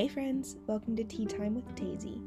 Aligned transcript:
Hey 0.00 0.08
friends, 0.08 0.56
welcome 0.66 0.96
to 0.96 1.04
Tea 1.04 1.26
Time 1.26 1.54
with 1.54 1.74
Tazy. 1.74 2.22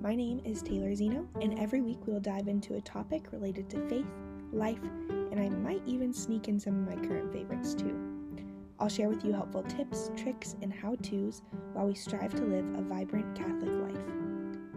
My 0.00 0.14
name 0.14 0.40
is 0.46 0.62
Taylor 0.62 0.94
Zeno, 0.94 1.28
and 1.42 1.58
every 1.58 1.82
week 1.82 1.98
we 2.06 2.14
will 2.14 2.20
dive 2.20 2.48
into 2.48 2.76
a 2.76 2.80
topic 2.80 3.26
related 3.32 3.68
to 3.68 3.86
faith, 3.86 4.06
life, 4.50 4.80
and 5.10 5.38
I 5.38 5.50
might 5.50 5.82
even 5.84 6.10
sneak 6.10 6.48
in 6.48 6.58
some 6.58 6.88
of 6.88 6.96
my 6.96 7.06
current 7.06 7.30
favorites 7.30 7.74
too. 7.74 7.94
I'll 8.80 8.88
share 8.88 9.10
with 9.10 9.26
you 9.26 9.34
helpful 9.34 9.62
tips, 9.64 10.10
tricks, 10.16 10.56
and 10.62 10.72
how 10.72 10.94
to's 11.02 11.42
while 11.74 11.88
we 11.88 11.94
strive 11.94 12.34
to 12.34 12.44
live 12.44 12.64
a 12.78 12.80
vibrant 12.80 13.36
Catholic 13.36 13.92
life. 13.92 14.06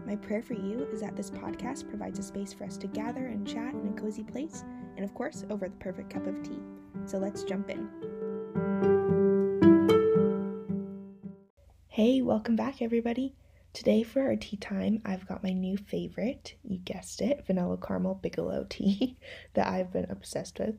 My 0.04 0.16
prayer 0.16 0.42
for 0.42 0.52
you 0.52 0.86
is 0.92 1.00
that 1.00 1.16
this 1.16 1.30
podcast 1.30 1.88
provides 1.88 2.18
a 2.18 2.22
space 2.22 2.52
for 2.52 2.64
us 2.64 2.76
to 2.76 2.86
gather 2.86 3.28
and 3.28 3.48
chat 3.48 3.72
in 3.72 3.94
a 3.96 3.98
cozy 3.98 4.24
place, 4.24 4.62
and 4.96 5.06
of 5.06 5.14
course, 5.14 5.42
over 5.48 5.70
the 5.70 5.76
perfect 5.76 6.10
cup 6.10 6.26
of 6.26 6.42
tea. 6.42 6.60
So 7.06 7.16
let's 7.16 7.44
jump 7.44 7.70
in. 7.70 9.21
Hey, 12.04 12.20
welcome 12.20 12.56
back, 12.56 12.82
everybody. 12.82 13.32
Today, 13.72 14.02
for 14.02 14.22
our 14.22 14.34
tea 14.34 14.56
time, 14.56 15.00
I've 15.04 15.28
got 15.28 15.44
my 15.44 15.52
new 15.52 15.76
favorite, 15.76 16.56
you 16.64 16.78
guessed 16.78 17.20
it, 17.20 17.46
vanilla 17.46 17.76
caramel 17.76 18.16
bigelow 18.16 18.66
tea 18.68 19.16
that 19.54 19.68
I've 19.68 19.92
been 19.92 20.10
obsessed 20.10 20.58
with. 20.58 20.74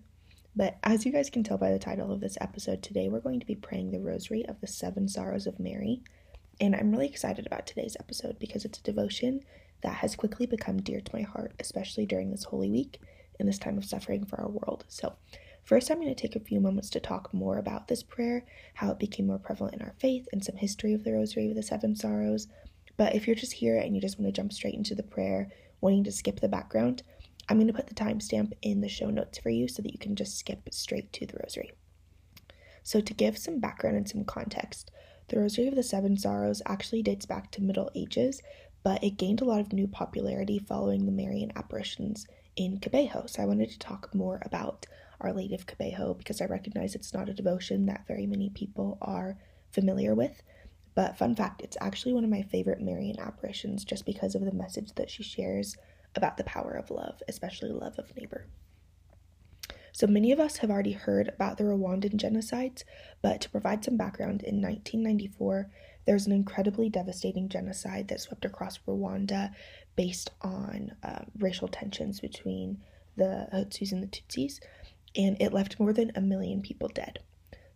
But 0.53 0.79
as 0.83 1.05
you 1.05 1.13
guys 1.13 1.29
can 1.29 1.41
tell 1.41 1.57
by 1.57 1.71
the 1.71 1.79
title 1.79 2.11
of 2.11 2.19
this 2.19 2.37
episode, 2.41 2.83
today 2.83 3.07
we're 3.07 3.21
going 3.21 3.39
to 3.39 3.45
be 3.45 3.55
praying 3.55 3.91
the 3.91 4.01
Rosary 4.01 4.45
of 4.47 4.59
the 4.59 4.67
Seven 4.67 5.07
Sorrows 5.07 5.47
of 5.47 5.61
Mary. 5.61 6.01
And 6.59 6.75
I'm 6.75 6.91
really 6.91 7.07
excited 7.07 7.47
about 7.47 7.65
today's 7.65 7.95
episode 8.01 8.37
because 8.37 8.65
it's 8.65 8.79
a 8.79 8.83
devotion 8.83 9.45
that 9.81 9.93
has 9.93 10.17
quickly 10.17 10.45
become 10.45 10.81
dear 10.81 10.99
to 10.99 11.15
my 11.15 11.21
heart, 11.21 11.53
especially 11.57 12.05
during 12.05 12.31
this 12.31 12.43
Holy 12.43 12.69
Week 12.69 12.99
and 13.39 13.47
this 13.47 13.59
time 13.59 13.77
of 13.77 13.85
suffering 13.85 14.25
for 14.25 14.41
our 14.41 14.49
world. 14.49 14.83
So, 14.89 15.13
First, 15.63 15.89
I'm 15.89 16.01
going 16.01 16.13
to 16.13 16.21
take 16.21 16.35
a 16.35 16.41
few 16.41 16.59
moments 16.59 16.89
to 16.91 16.99
talk 16.99 17.33
more 17.33 17.57
about 17.57 17.87
this 17.87 18.03
prayer, 18.03 18.45
how 18.73 18.91
it 18.91 18.99
became 18.99 19.27
more 19.27 19.39
prevalent 19.39 19.75
in 19.75 19.81
our 19.81 19.95
faith, 19.97 20.27
and 20.33 20.43
some 20.43 20.57
history 20.57 20.93
of 20.93 21.05
the 21.05 21.13
Rosary 21.13 21.49
of 21.49 21.55
the 21.55 21.63
Seven 21.63 21.95
Sorrows. 21.95 22.47
But 22.97 23.15
if 23.15 23.25
you're 23.25 23.35
just 23.35 23.53
here 23.53 23.77
and 23.77 23.95
you 23.95 24.01
just 24.01 24.19
want 24.19 24.27
to 24.27 24.41
jump 24.41 24.51
straight 24.51 24.75
into 24.75 24.93
the 24.93 25.03
prayer, 25.03 25.49
wanting 25.79 26.03
to 26.03 26.11
skip 26.11 26.41
the 26.41 26.49
background, 26.49 27.03
I'm 27.47 27.57
going 27.57 27.67
to 27.67 27.73
put 27.73 27.87
the 27.87 27.95
timestamp 27.95 28.53
in 28.61 28.81
the 28.81 28.89
show 28.89 29.09
notes 29.09 29.37
for 29.37 29.49
you 29.49 29.69
so 29.69 29.81
that 29.81 29.91
you 29.93 29.99
can 29.99 30.15
just 30.15 30.37
skip 30.37 30.67
straight 30.71 31.11
to 31.13 31.25
the 31.25 31.37
Rosary. 31.41 31.71
So, 32.83 32.99
to 32.99 33.13
give 33.13 33.37
some 33.37 33.59
background 33.59 33.95
and 33.95 34.07
some 34.07 34.25
context, 34.25 34.91
the 35.29 35.39
Rosary 35.39 35.67
of 35.67 35.75
the 35.75 35.83
Seven 35.83 36.17
Sorrows 36.17 36.61
actually 36.65 37.01
dates 37.03 37.25
back 37.25 37.51
to 37.51 37.63
Middle 37.63 37.89
Ages, 37.95 38.41
but 38.83 39.01
it 39.01 39.17
gained 39.17 39.39
a 39.39 39.45
lot 39.45 39.61
of 39.61 39.71
new 39.71 39.87
popularity 39.87 40.59
following 40.59 41.05
the 41.05 41.11
Marian 41.13 41.53
apparitions 41.55 42.27
in 42.57 42.79
Kibeho. 42.79 43.29
So, 43.29 43.41
I 43.41 43.45
wanted 43.45 43.69
to 43.71 43.79
talk 43.79 44.13
more 44.13 44.41
about 44.45 44.85
our 45.23 45.33
Lady 45.33 45.55
of 45.55 45.65
Kibeho 45.65 46.17
because 46.17 46.41
I 46.41 46.45
recognize 46.45 46.95
it's 46.95 47.13
not 47.13 47.29
a 47.29 47.33
devotion 47.33 47.85
that 47.85 48.07
very 48.07 48.25
many 48.25 48.49
people 48.49 48.97
are 49.01 49.37
familiar 49.71 50.15
with. 50.15 50.41
But 50.95 51.17
fun 51.17 51.35
fact, 51.35 51.61
it's 51.61 51.77
actually 51.81 52.13
one 52.13 52.23
of 52.23 52.29
my 52.29 52.43
favorite 52.43 52.81
Marian 52.81 53.19
apparitions 53.19 53.83
just 53.83 54.05
because 54.05 54.35
of 54.35 54.45
the 54.45 54.51
message 54.51 54.93
that 54.95 55.09
she 55.09 55.23
shares 55.23 55.75
about 56.15 56.37
the 56.37 56.43
power 56.43 56.73
of 56.73 56.91
love, 56.91 57.21
especially 57.27 57.71
love 57.71 57.97
of 57.97 58.15
neighbor. 58.15 58.45
So 59.91 60.07
many 60.07 60.31
of 60.31 60.39
us 60.39 60.57
have 60.57 60.71
already 60.71 60.91
heard 60.91 61.29
about 61.29 61.57
the 61.57 61.63
Rwandan 61.65 62.15
genocides, 62.15 62.83
but 63.21 63.41
to 63.41 63.49
provide 63.49 63.83
some 63.83 63.95
background, 63.95 64.41
in 64.41 64.61
1994, 64.61 65.69
there 66.05 66.15
was 66.15 66.25
an 66.25 66.33
incredibly 66.33 66.89
devastating 66.89 67.47
genocide 67.47 68.07
that 68.07 68.19
swept 68.19 68.43
across 68.43 68.79
Rwanda 68.87 69.53
based 69.95 70.31
on 70.41 70.95
uh, 71.03 71.25
racial 71.37 71.67
tensions 71.67 72.19
between 72.19 72.81
the 73.15 73.47
Hutsus 73.53 73.91
and 73.91 74.01
the 74.01 74.07
Tutsis 74.07 74.59
and 75.15 75.37
it 75.39 75.53
left 75.53 75.79
more 75.79 75.93
than 75.93 76.11
a 76.15 76.21
million 76.21 76.61
people 76.61 76.87
dead. 76.87 77.19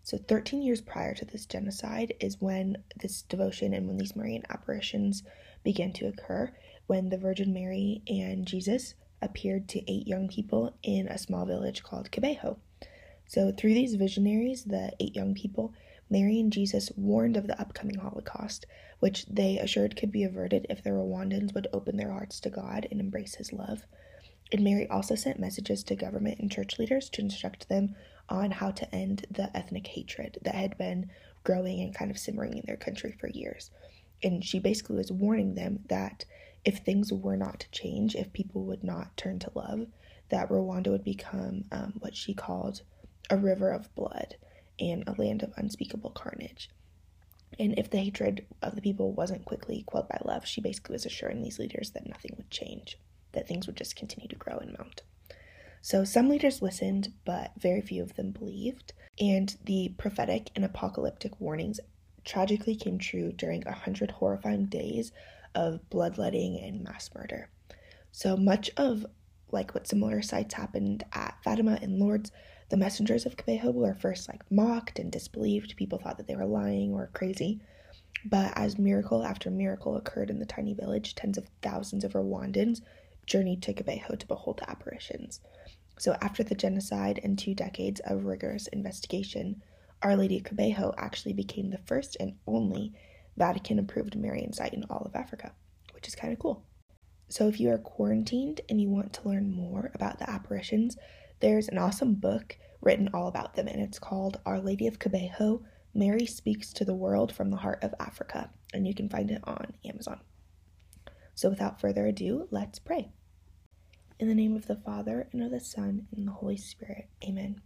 So, 0.03 0.17
13 0.17 0.61
years 0.61 0.79
prior 0.79 1.13
to 1.15 1.25
this 1.25 1.45
genocide 1.45 2.13
is 2.19 2.39
when 2.39 2.77
this 2.95 3.23
devotion 3.23 3.73
and 3.73 3.87
when 3.87 3.97
these 3.97 4.15
Marian 4.15 4.43
apparitions 4.49 5.23
began 5.63 5.91
to 5.93 6.07
occur, 6.07 6.51
when 6.87 7.09
the 7.09 7.17
Virgin 7.17 7.53
Mary 7.53 8.01
and 8.07 8.45
Jesus 8.45 8.95
appeared 9.21 9.67
to 9.67 9.91
eight 9.91 10.07
young 10.07 10.29
people 10.29 10.77
in 10.81 11.07
a 11.07 11.17
small 11.17 11.45
village 11.45 11.83
called 11.83 12.11
Kibeho. 12.11 12.57
So, 13.27 13.51
through 13.51 13.73
these 13.73 13.95
visionaries, 13.95 14.63
the 14.63 14.93
eight 14.99 15.13
young 15.13 15.33
people, 15.33 15.73
Mary 16.09 16.39
and 16.39 16.53
Jesus 16.53 16.89
warned 16.95 17.35
of 17.35 17.47
the 17.47 17.59
upcoming 17.59 17.95
Holocaust, 17.95 18.65
which 18.99 19.25
they 19.25 19.59
assured 19.59 19.97
could 19.97 20.11
be 20.11 20.23
averted 20.23 20.65
if 20.69 20.81
the 20.81 20.91
Rwandans 20.91 21.53
would 21.53 21.67
open 21.73 21.97
their 21.97 22.11
hearts 22.11 22.39
to 22.39 22.49
God 22.49 22.87
and 22.89 23.01
embrace 23.01 23.35
His 23.35 23.51
love. 23.51 23.83
And 24.51 24.63
Mary 24.63 24.87
also 24.87 25.15
sent 25.15 25.39
messages 25.39 25.83
to 25.83 25.95
government 25.95 26.39
and 26.39 26.51
church 26.51 26.79
leaders 26.79 27.09
to 27.09 27.21
instruct 27.21 27.67
them 27.67 27.95
on 28.29 28.51
how 28.51 28.71
to 28.71 28.95
end 28.95 29.25
the 29.29 29.55
ethnic 29.55 29.87
hatred 29.87 30.37
that 30.43 30.55
had 30.55 30.77
been 30.77 31.09
growing 31.43 31.81
and 31.81 31.93
kind 31.93 32.11
of 32.11 32.17
simmering 32.17 32.57
in 32.57 32.63
their 32.65 32.77
country 32.77 33.15
for 33.19 33.27
years. 33.27 33.71
And 34.23 34.43
she 34.43 34.59
basically 34.59 34.95
was 34.95 35.11
warning 35.11 35.55
them 35.55 35.79
that 35.89 36.25
if 36.65 36.79
things 36.79 37.13
were 37.13 37.37
not 37.37 37.59
to 37.61 37.71
change, 37.71 38.15
if 38.15 38.33
people 38.33 38.63
would 38.65 38.83
not 38.83 39.15
turn 39.15 39.39
to 39.39 39.51
love, 39.53 39.87
that 40.29 40.49
Rwanda 40.49 40.89
would 40.89 41.03
become 41.03 41.65
um, 41.71 41.93
what 41.99 42.15
she 42.15 42.33
called 42.33 42.81
a 43.29 43.37
river 43.37 43.71
of 43.71 43.93
blood 43.95 44.35
and 44.79 45.03
a 45.07 45.21
land 45.21 45.43
of 45.43 45.53
unspeakable 45.57 46.11
carnage. 46.11 46.69
And 47.59 47.77
if 47.77 47.89
the 47.89 47.97
hatred 47.97 48.45
of 48.61 48.75
the 48.75 48.81
people 48.81 49.13
wasn't 49.13 49.45
quickly 49.45 49.83
quelled 49.87 50.09
by 50.09 50.19
love, 50.25 50.45
she 50.45 50.61
basically 50.61 50.93
was 50.93 51.05
assuring 51.05 51.41
these 51.41 51.59
leaders 51.59 51.91
that 51.91 52.07
nothing 52.07 52.33
would 52.37 52.49
change 52.49 52.97
that 53.33 53.47
things 53.47 53.67
would 53.67 53.77
just 53.77 53.95
continue 53.95 54.27
to 54.29 54.35
grow 54.35 54.57
and 54.57 54.77
mount. 54.77 55.01
So 55.81 56.03
some 56.03 56.27
leaders 56.27 56.61
listened, 56.61 57.13
but 57.25 57.51
very 57.57 57.81
few 57.81 58.03
of 58.03 58.15
them 58.15 58.31
believed, 58.31 58.93
and 59.19 59.55
the 59.63 59.93
prophetic 59.97 60.49
and 60.55 60.65
apocalyptic 60.65 61.39
warnings 61.39 61.79
tragically 62.25 62.75
came 62.75 62.97
true 62.97 63.31
during 63.31 63.65
a 63.65 63.71
hundred 63.71 64.11
horrifying 64.11 64.65
days 64.65 65.11
of 65.55 65.89
bloodletting 65.89 66.59
and 66.59 66.83
mass 66.83 67.09
murder. 67.15 67.49
So 68.11 68.35
much 68.35 68.69
of 68.77 69.05
like 69.51 69.73
what 69.73 69.87
similar 69.87 70.21
sites 70.21 70.55
happened 70.55 71.05
at 71.13 71.37
Fatima 71.43 71.79
and 71.81 71.99
Lourdes, 71.99 72.31
the 72.69 72.77
messengers 72.77 73.25
of 73.25 73.37
Kibeho 73.37 73.73
were 73.73 73.93
first 73.93 74.27
like 74.27 74.41
mocked 74.51 74.99
and 74.99 75.11
disbelieved. 75.11 75.77
People 75.77 75.99
thought 75.99 76.17
that 76.17 76.27
they 76.27 76.35
were 76.35 76.45
lying 76.45 76.93
or 76.93 77.09
crazy. 77.13 77.61
But 78.25 78.51
as 78.57 78.77
miracle 78.77 79.23
after 79.23 79.49
miracle 79.49 79.95
occurred 79.95 80.29
in 80.29 80.39
the 80.39 80.45
tiny 80.45 80.73
village, 80.73 81.15
tens 81.15 81.37
of 81.37 81.47
thousands 81.61 82.03
of 82.03 82.13
Rwandans 82.13 82.81
journeyed 83.27 83.61
to 83.63 83.73
Kibeho 83.73 84.17
to 84.17 84.27
behold 84.27 84.57
the 84.57 84.69
apparitions. 84.69 85.41
So, 85.99 86.15
after 86.21 86.43
the 86.43 86.55
genocide 86.55 87.19
and 87.23 87.37
two 87.37 87.53
decades 87.53 88.01
of 88.05 88.25
rigorous 88.25 88.67
investigation, 88.67 89.61
Our 90.01 90.15
Lady 90.15 90.37
of 90.37 90.43
Kibeho 90.43 90.93
actually 90.97 91.33
became 91.33 91.69
the 91.69 91.81
first 91.85 92.17
and 92.19 92.35
only 92.47 92.93
Vatican 93.35 93.77
approved 93.77 94.15
Marian 94.15 94.53
site 94.53 94.73
in 94.73 94.83
all 94.89 95.03
of 95.05 95.15
Africa, 95.15 95.53
which 95.93 96.07
is 96.07 96.15
kind 96.15 96.33
of 96.33 96.39
cool. 96.39 96.63
So, 97.29 97.47
if 97.47 97.59
you 97.59 97.69
are 97.69 97.77
quarantined 97.77 98.61
and 98.69 98.79
you 98.79 98.89
want 98.89 99.13
to 99.13 99.27
learn 99.27 99.51
more 99.51 99.91
about 99.93 100.19
the 100.19 100.29
apparitions, 100.29 100.97
there's 101.39 101.67
an 101.67 101.77
awesome 101.77 102.15
book 102.15 102.57
written 102.81 103.09
all 103.13 103.27
about 103.27 103.55
them, 103.55 103.67
and 103.67 103.81
it's 103.81 103.99
called 103.99 104.39
Our 104.45 104.59
Lady 104.59 104.87
of 104.87 104.99
Kibeho 104.99 105.63
Mary 105.93 106.27
Speaks 106.27 106.71
to 106.73 106.85
the 106.85 106.93
World 106.93 107.31
from 107.31 107.49
the 107.49 107.57
Heart 107.57 107.83
of 107.83 107.95
Africa, 107.99 108.51
and 108.71 108.87
you 108.87 108.93
can 108.93 109.09
find 109.09 109.31
it 109.31 109.41
on 109.45 109.73
Amazon. 109.83 110.21
So, 111.33 111.49
without 111.49 111.81
further 111.81 112.05
ado, 112.05 112.47
let's 112.51 112.79
pray. 112.79 113.09
In 114.19 114.27
the 114.27 114.33
name 114.33 114.55
of 114.55 114.65
the 114.65 114.75
Father, 114.75 115.27
and 115.31 115.43
of 115.43 115.51
the 115.51 115.59
Son, 115.59 116.07
and 116.15 116.27
the 116.27 116.31
Holy 116.31 116.57
Spirit. 116.57 117.07
Amen. 117.23 117.61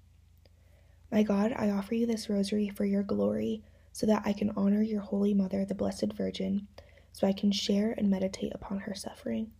My 1.09 1.23
God, 1.23 1.53
I 1.56 1.69
offer 1.69 1.95
you 1.95 2.06
this 2.06 2.29
rosary 2.29 2.67
for 2.67 2.84
your 2.84 3.03
glory, 3.03 3.63
so 3.94 4.06
that 4.06 4.23
I 4.25 4.34
can 4.34 4.51
honor 4.57 4.81
your 4.81 5.00
Holy 5.00 5.34
Mother, 5.34 5.63
the 5.63 5.75
Blessed 5.75 6.11
Virgin, 6.11 6.67
so 7.13 7.25
I 7.25 7.31
can 7.31 7.53
share 7.53 7.94
and 7.97 8.09
meditate 8.09 8.53
upon 8.53 8.79
her 8.79 8.94
suffering. 8.94 9.51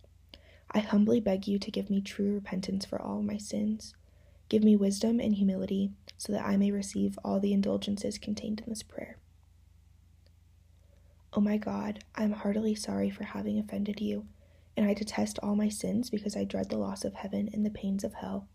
I 0.70 0.80
humbly 0.80 1.18
beg 1.18 1.48
you 1.48 1.58
to 1.60 1.70
give 1.70 1.88
me 1.88 2.02
true 2.02 2.34
repentance 2.34 2.84
for 2.84 3.00
all 3.00 3.22
my 3.22 3.38
sins. 3.38 3.94
Give 4.50 4.62
me 4.62 4.76
wisdom 4.76 5.18
and 5.18 5.34
humility, 5.34 5.92
so 6.18 6.30
that 6.32 6.44
I 6.44 6.58
may 6.58 6.70
receive 6.72 7.18
all 7.24 7.40
the 7.40 7.54
indulgences 7.54 8.18
contained 8.18 8.60
in 8.60 8.68
this 8.68 8.82
prayer. 8.82 9.16
O 11.32 11.38
oh 11.38 11.40
my 11.40 11.56
God, 11.56 12.04
I 12.14 12.24
am 12.24 12.32
heartily 12.32 12.74
sorry 12.74 13.08
for 13.08 13.24
having 13.24 13.58
offended 13.58 13.98
you 14.02 14.26
and 14.76 14.86
I 14.86 14.94
detest 14.94 15.38
all 15.42 15.54
my 15.54 15.68
sins 15.68 16.10
because 16.10 16.36
I 16.36 16.44
dread 16.44 16.68
the 16.70 16.78
loss 16.78 17.04
of 17.04 17.14
heaven 17.14 17.48
and 17.52 17.64
the 17.64 17.70
pains 17.70 18.04
of 18.04 18.14
hell, 18.14 18.48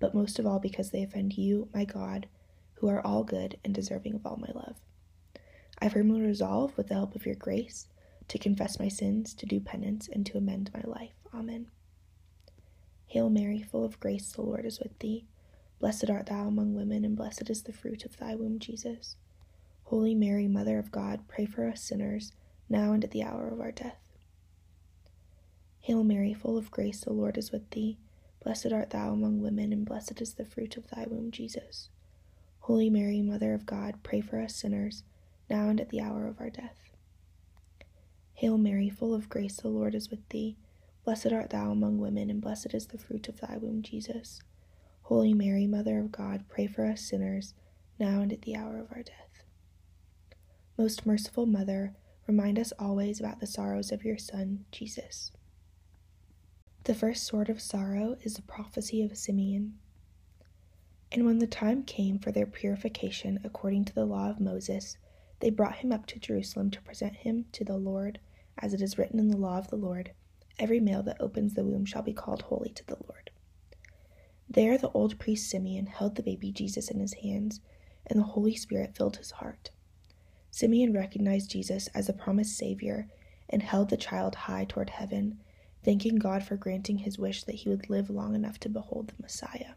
but 0.00 0.14
most 0.14 0.38
of 0.38 0.46
all 0.46 0.58
because 0.58 0.90
they 0.90 1.02
offend 1.02 1.36
you, 1.36 1.68
my 1.74 1.84
God, 1.84 2.28
who 2.74 2.88
are 2.88 3.04
all 3.04 3.24
good 3.24 3.58
and 3.64 3.74
deserving 3.74 4.14
of 4.14 4.26
all 4.26 4.36
my 4.36 4.50
love. 4.54 4.76
I 5.78 5.88
firmly 5.88 6.20
resolve, 6.20 6.76
with 6.76 6.88
the 6.88 6.94
help 6.94 7.14
of 7.14 7.26
your 7.26 7.34
grace, 7.34 7.88
to 8.28 8.38
confess 8.38 8.78
my 8.78 8.88
sins, 8.88 9.34
to 9.34 9.46
do 9.46 9.60
penance, 9.60 10.08
and 10.08 10.24
to 10.26 10.38
amend 10.38 10.70
my 10.72 10.82
life. 10.84 11.14
Amen. 11.34 11.66
Hail 13.06 13.28
Mary, 13.28 13.62
full 13.62 13.84
of 13.84 14.00
grace, 14.00 14.32
the 14.32 14.42
Lord 14.42 14.64
is 14.64 14.80
with 14.80 14.98
thee. 15.00 15.26
Blessed 15.80 16.08
art 16.08 16.26
thou 16.26 16.46
among 16.46 16.74
women, 16.74 17.04
and 17.04 17.16
blessed 17.16 17.50
is 17.50 17.62
the 17.62 17.72
fruit 17.72 18.04
of 18.04 18.16
thy 18.16 18.34
womb, 18.34 18.58
Jesus. 18.58 19.16
Holy 19.84 20.14
Mary, 20.14 20.48
Mother 20.48 20.78
of 20.78 20.90
God, 20.90 21.28
pray 21.28 21.44
for 21.44 21.68
us 21.68 21.82
sinners, 21.82 22.32
now 22.68 22.92
and 22.92 23.04
at 23.04 23.10
the 23.10 23.22
hour 23.22 23.48
of 23.48 23.60
our 23.60 23.72
death. 23.72 23.98
Hail 25.84 26.02
Mary, 26.02 26.32
full 26.32 26.56
of 26.56 26.70
grace, 26.70 27.00
the 27.00 27.12
Lord 27.12 27.36
is 27.36 27.52
with 27.52 27.68
thee. 27.68 27.98
Blessed 28.42 28.72
art 28.72 28.88
thou 28.88 29.12
among 29.12 29.42
women, 29.42 29.70
and 29.70 29.84
blessed 29.84 30.18
is 30.22 30.32
the 30.32 30.46
fruit 30.46 30.78
of 30.78 30.88
thy 30.88 31.04
womb, 31.06 31.30
Jesus. 31.30 31.90
Holy 32.60 32.88
Mary, 32.88 33.20
Mother 33.20 33.52
of 33.52 33.66
God, 33.66 33.96
pray 34.02 34.22
for 34.22 34.40
us 34.40 34.56
sinners, 34.56 35.02
now 35.50 35.68
and 35.68 35.78
at 35.78 35.90
the 35.90 36.00
hour 36.00 36.26
of 36.26 36.40
our 36.40 36.48
death. 36.48 36.78
Hail 38.32 38.56
Mary, 38.56 38.88
full 38.88 39.12
of 39.12 39.28
grace, 39.28 39.56
the 39.56 39.68
Lord 39.68 39.94
is 39.94 40.08
with 40.08 40.26
thee. 40.30 40.56
Blessed 41.04 41.34
art 41.34 41.50
thou 41.50 41.70
among 41.70 41.98
women, 41.98 42.30
and 42.30 42.40
blessed 42.40 42.72
is 42.72 42.86
the 42.86 42.96
fruit 42.96 43.28
of 43.28 43.42
thy 43.42 43.58
womb, 43.58 43.82
Jesus. 43.82 44.40
Holy 45.02 45.34
Mary, 45.34 45.66
Mother 45.66 45.98
of 45.98 46.10
God, 46.10 46.44
pray 46.48 46.66
for 46.66 46.86
us 46.86 47.02
sinners, 47.02 47.52
now 48.00 48.22
and 48.22 48.32
at 48.32 48.40
the 48.40 48.56
hour 48.56 48.78
of 48.78 48.90
our 48.90 49.02
death. 49.02 49.44
Most 50.78 51.04
merciful 51.04 51.44
Mother, 51.44 51.92
remind 52.26 52.58
us 52.58 52.72
always 52.78 53.20
about 53.20 53.40
the 53.40 53.46
sorrows 53.46 53.92
of 53.92 54.02
your 54.02 54.16
Son, 54.16 54.64
Jesus. 54.72 55.30
The 56.84 56.94
first 56.94 57.24
sword 57.24 57.48
of 57.48 57.62
sorrow 57.62 58.18
is 58.24 58.34
the 58.34 58.42
prophecy 58.42 59.02
of 59.02 59.16
Simeon. 59.16 59.78
And 61.10 61.24
when 61.24 61.38
the 61.38 61.46
time 61.46 61.82
came 61.82 62.18
for 62.18 62.30
their 62.30 62.44
purification 62.44 63.40
according 63.42 63.86
to 63.86 63.94
the 63.94 64.04
law 64.04 64.28
of 64.28 64.38
Moses, 64.38 64.98
they 65.40 65.48
brought 65.48 65.76
him 65.76 65.92
up 65.92 66.04
to 66.06 66.18
Jerusalem 66.18 66.70
to 66.72 66.82
present 66.82 67.16
him 67.16 67.46
to 67.52 67.64
the 67.64 67.78
Lord, 67.78 68.18
as 68.58 68.74
it 68.74 68.82
is 68.82 68.98
written 68.98 69.18
in 69.18 69.28
the 69.28 69.38
law 69.38 69.56
of 69.56 69.68
the 69.68 69.76
Lord 69.76 70.12
Every 70.58 70.78
male 70.78 71.02
that 71.04 71.20
opens 71.20 71.54
the 71.54 71.64
womb 71.64 71.86
shall 71.86 72.02
be 72.02 72.12
called 72.12 72.42
holy 72.42 72.70
to 72.72 72.86
the 72.86 72.98
Lord. 73.08 73.30
There 74.46 74.76
the 74.76 74.90
old 74.90 75.18
priest 75.18 75.48
Simeon 75.48 75.86
held 75.86 76.16
the 76.16 76.22
baby 76.22 76.52
Jesus 76.52 76.90
in 76.90 77.00
his 77.00 77.14
hands, 77.14 77.62
and 78.06 78.20
the 78.20 78.24
Holy 78.24 78.56
Spirit 78.56 78.94
filled 78.94 79.16
his 79.16 79.30
heart. 79.30 79.70
Simeon 80.50 80.92
recognized 80.92 81.50
Jesus 81.50 81.86
as 81.94 82.08
the 82.08 82.12
promised 82.12 82.58
Savior 82.58 83.08
and 83.48 83.62
held 83.62 83.88
the 83.88 83.96
child 83.96 84.34
high 84.34 84.66
toward 84.66 84.90
heaven, 84.90 85.40
thanking 85.84 86.16
God 86.16 86.42
for 86.42 86.56
granting 86.56 86.98
his 86.98 87.18
wish 87.18 87.44
that 87.44 87.56
he 87.56 87.68
would 87.68 87.90
live 87.90 88.10
long 88.10 88.34
enough 88.34 88.58
to 88.60 88.68
behold 88.68 89.08
the 89.08 89.22
Messiah. 89.22 89.74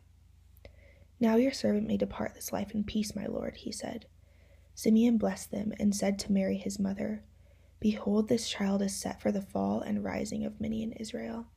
Now 1.20 1.36
your 1.36 1.52
servant 1.52 1.88
may 1.88 1.98
depart 1.98 2.36
this 2.36 2.54
life 2.54 2.72
in 2.72 2.84
peace, 2.84 3.16
my 3.16 3.26
Lord, 3.26 3.58
he 3.58 3.72
said. 3.72 4.06
Simeon 4.76 5.18
blessed 5.18 5.52
them 5.52 5.74
and 5.80 5.96
said 5.96 6.20
to 6.20 6.32
Mary 6.32 6.58
his 6.58 6.80
mother, 6.80 7.24
Behold, 7.80 8.28
this 8.28 8.50
child 8.50 8.82
is 8.82 8.96
set 8.96 9.22
for 9.22 9.32
the 9.32 9.42
fall 9.42 9.82
and 9.82 10.04
rising 10.04 10.46
of 10.46 10.62
many 10.62 10.84
in 10.84 10.94
Israel, 10.94 11.48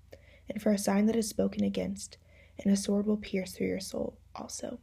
and 0.48 0.60
for 0.60 0.72
a 0.72 0.78
sign 0.78 1.06
that 1.06 1.16
is 1.16 1.28
spoken 1.28 1.62
against, 1.62 2.16
and 2.58 2.72
a 2.72 2.76
sword 2.76 3.06
will 3.06 3.16
pierce 3.16 3.52
through 3.52 3.68
your 3.68 3.80
soul 3.80 4.18
also, 4.34 4.78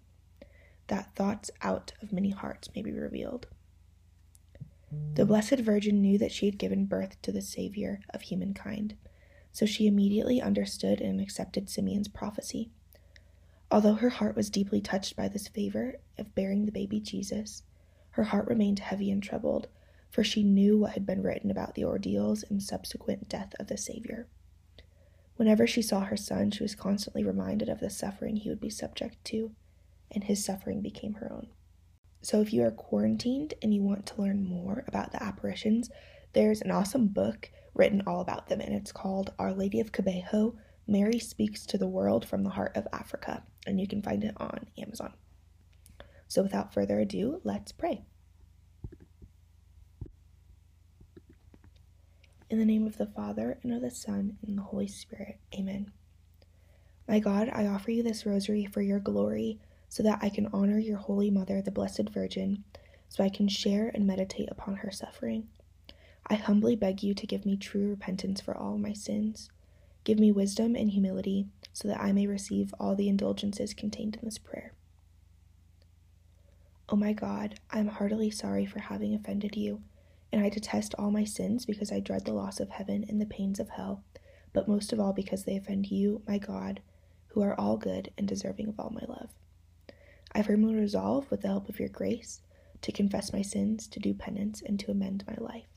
that 0.87 1.15
thoughts 1.15 1.51
out 1.61 1.93
of 2.01 2.13
many 2.13 2.29
hearts 2.29 2.69
may 2.75 2.81
be 2.81 2.91
revealed. 2.91 3.47
The 5.15 5.25
Blessed 5.25 5.59
Virgin 5.59 6.01
knew 6.01 6.17
that 6.17 6.31
she 6.31 6.45
had 6.45 6.57
given 6.57 6.85
birth 6.85 7.21
to 7.23 7.31
the 7.31 7.41
Savior 7.41 7.99
of 8.13 8.21
humankind, 8.21 8.95
so 9.57 9.65
she 9.65 9.87
immediately 9.87 10.39
understood 10.39 11.01
and 11.01 11.19
accepted 11.19 11.67
Simeon's 11.67 12.07
prophecy. 12.07 12.69
Although 13.71 13.95
her 13.95 14.09
heart 14.09 14.35
was 14.35 14.51
deeply 14.51 14.81
touched 14.81 15.15
by 15.15 15.27
this 15.27 15.47
favor 15.47 15.95
of 16.15 16.35
bearing 16.35 16.67
the 16.67 16.71
baby 16.71 16.99
Jesus, 16.99 17.63
her 18.11 18.25
heart 18.25 18.47
remained 18.47 18.77
heavy 18.77 19.09
and 19.09 19.21
troubled, 19.21 19.67
for 20.11 20.23
she 20.23 20.43
knew 20.43 20.77
what 20.77 20.91
had 20.91 21.07
been 21.07 21.23
written 21.23 21.49
about 21.49 21.73
the 21.73 21.83
ordeals 21.83 22.43
and 22.43 22.61
subsequent 22.61 23.29
death 23.29 23.55
of 23.59 23.65
the 23.65 23.77
Savior. 23.77 24.27
Whenever 25.37 25.65
she 25.65 25.81
saw 25.81 26.01
her 26.01 26.17
son, 26.17 26.51
she 26.51 26.61
was 26.61 26.75
constantly 26.75 27.23
reminded 27.23 27.67
of 27.67 27.79
the 27.79 27.89
suffering 27.89 28.35
he 28.35 28.49
would 28.49 28.61
be 28.61 28.69
subject 28.69 29.25
to, 29.25 29.55
and 30.11 30.25
his 30.25 30.45
suffering 30.45 30.83
became 30.83 31.15
her 31.15 31.33
own. 31.33 31.47
So, 32.21 32.41
if 32.41 32.53
you 32.53 32.61
are 32.61 32.69
quarantined 32.69 33.55
and 33.63 33.73
you 33.73 33.81
want 33.81 34.05
to 34.05 34.21
learn 34.21 34.47
more 34.47 34.83
about 34.87 35.13
the 35.13 35.23
apparitions, 35.23 35.89
there's 36.33 36.61
an 36.61 36.69
awesome 36.69 37.07
book 37.07 37.49
written 37.77 38.01
all 38.07 38.21
about 38.21 38.49
them, 38.49 38.59
and 38.59 38.73
it's 38.73 38.91
called 38.91 39.33
Our 39.37 39.53
Lady 39.53 39.79
of 39.79 39.91
Kibeho 39.91 40.55
Mary 40.87 41.19
Speaks 41.19 41.65
to 41.67 41.77
the 41.77 41.87
World 41.87 42.27
from 42.27 42.43
the 42.43 42.49
Heart 42.49 42.75
of 42.75 42.87
Africa, 42.91 43.43
and 43.65 43.79
you 43.79 43.87
can 43.87 44.01
find 44.01 44.23
it 44.23 44.33
on 44.37 44.67
Amazon. 44.77 45.13
So, 46.27 46.41
without 46.41 46.73
further 46.73 46.99
ado, 46.99 47.39
let's 47.43 47.71
pray. 47.71 48.03
In 52.49 52.59
the 52.59 52.65
name 52.65 52.87
of 52.87 52.97
the 52.97 53.05
Father, 53.07 53.59
and 53.63 53.73
of 53.73 53.81
the 53.81 53.91
Son, 53.91 54.37
and 54.45 54.57
the 54.57 54.63
Holy 54.63 54.87
Spirit. 54.87 55.39
Amen. 55.53 55.91
My 57.07 57.19
God, 57.19 57.49
I 57.53 57.67
offer 57.67 57.91
you 57.91 58.03
this 58.03 58.25
rosary 58.25 58.65
for 58.65 58.81
your 58.81 58.99
glory, 58.99 59.59
so 59.89 60.03
that 60.03 60.19
I 60.21 60.29
can 60.29 60.47
honor 60.51 60.79
your 60.79 60.97
Holy 60.97 61.29
Mother, 61.29 61.61
the 61.61 61.71
Blessed 61.71 62.09
Virgin, 62.09 62.63
so 63.09 63.23
I 63.23 63.29
can 63.29 63.47
share 63.47 63.91
and 63.93 64.07
meditate 64.07 64.49
upon 64.51 64.77
her 64.77 64.91
suffering. 64.91 65.47
I 66.29 66.35
humbly 66.35 66.75
beg 66.75 67.03
you 67.03 67.13
to 67.13 67.27
give 67.27 67.45
me 67.45 67.55
true 67.55 67.89
repentance 67.89 68.41
for 68.41 68.55
all 68.55 68.77
my 68.77 68.91
sins. 68.91 69.49
Give 70.03 70.19
me 70.19 70.31
wisdom 70.31 70.75
and 70.75 70.89
humility, 70.91 71.47
so 71.71 71.87
that 71.87 72.01
I 72.01 72.11
may 72.11 72.27
receive 72.27 72.73
all 72.79 72.95
the 72.95 73.07
indulgences 73.07 73.73
contained 73.73 74.15
in 74.15 74.25
this 74.25 74.37
prayer. 74.37 74.73
O 76.89 76.93
oh 76.93 76.95
my 76.95 77.13
God, 77.13 77.59
I 77.69 77.79
am 77.79 77.87
heartily 77.87 78.29
sorry 78.29 78.65
for 78.65 78.79
having 78.79 79.13
offended 79.13 79.55
you, 79.55 79.81
and 80.31 80.43
I 80.43 80.49
detest 80.49 80.95
all 80.97 81.11
my 81.11 81.23
sins 81.23 81.65
because 81.65 81.91
I 81.91 81.99
dread 82.01 82.25
the 82.25 82.33
loss 82.33 82.59
of 82.59 82.69
heaven 82.69 83.05
and 83.07 83.21
the 83.21 83.25
pains 83.25 83.59
of 83.59 83.69
hell, 83.69 84.03
but 84.53 84.67
most 84.67 84.91
of 84.91 84.99
all 84.99 85.13
because 85.13 85.43
they 85.43 85.55
offend 85.55 85.91
you, 85.91 86.21
my 86.27 86.37
God, 86.37 86.81
who 87.27 87.41
are 87.41 87.57
all 87.59 87.77
good 87.77 88.11
and 88.17 88.27
deserving 88.27 88.67
of 88.67 88.79
all 88.79 88.89
my 88.89 89.03
love. 89.07 89.29
I 90.33 90.43
firmly 90.43 90.75
resolve, 90.75 91.29
with 91.31 91.41
the 91.41 91.47
help 91.47 91.69
of 91.69 91.79
your 91.79 91.89
grace, 91.89 92.41
to 92.81 92.91
confess 92.91 93.31
my 93.31 93.41
sins, 93.41 93.87
to 93.87 93.99
do 93.99 94.13
penance, 94.13 94.61
and 94.61 94.79
to 94.81 94.91
amend 94.91 95.23
my 95.27 95.35
life. 95.39 95.76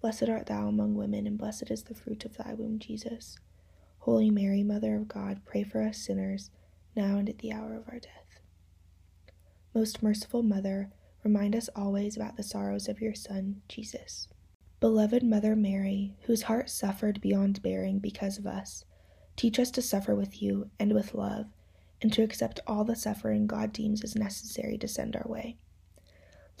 Blessed 0.00 0.30
art 0.30 0.46
thou 0.46 0.66
among 0.66 0.94
women, 0.94 1.26
and 1.26 1.36
blessed 1.36 1.70
is 1.70 1.82
the 1.82 1.94
fruit 1.94 2.24
of 2.24 2.36
thy 2.36 2.54
womb, 2.54 2.78
Jesus. 2.78 3.36
Holy 3.98 4.30
Mary, 4.30 4.62
Mother 4.62 4.96
of 4.96 5.08
God, 5.08 5.42
pray 5.44 5.62
for 5.62 5.82
us 5.82 5.98
sinners, 5.98 6.50
now 6.96 7.18
and 7.18 7.28
at 7.28 7.38
the 7.38 7.52
hour 7.52 7.74
of 7.74 7.86
our 7.86 7.98
death. 7.98 8.40
Most 9.74 10.02
merciful 10.02 10.42
Mother, 10.42 10.90
remind 11.22 11.54
us 11.54 11.68
always 11.76 12.16
about 12.16 12.38
the 12.38 12.42
sorrows 12.42 12.88
of 12.88 13.02
your 13.02 13.14
Son, 13.14 13.60
Jesus. 13.68 14.26
Beloved 14.80 15.22
Mother 15.22 15.54
Mary, 15.54 16.14
whose 16.22 16.44
heart 16.44 16.70
suffered 16.70 17.20
beyond 17.20 17.60
bearing 17.60 17.98
because 17.98 18.38
of 18.38 18.46
us, 18.46 18.86
teach 19.36 19.58
us 19.58 19.70
to 19.72 19.82
suffer 19.82 20.14
with 20.14 20.40
you 20.40 20.70
and 20.78 20.94
with 20.94 21.14
love, 21.14 21.46
and 22.00 22.10
to 22.14 22.22
accept 22.22 22.60
all 22.66 22.84
the 22.84 22.96
suffering 22.96 23.46
God 23.46 23.70
deems 23.70 24.02
as 24.02 24.16
necessary 24.16 24.78
to 24.78 24.88
send 24.88 25.14
our 25.14 25.28
way. 25.28 25.58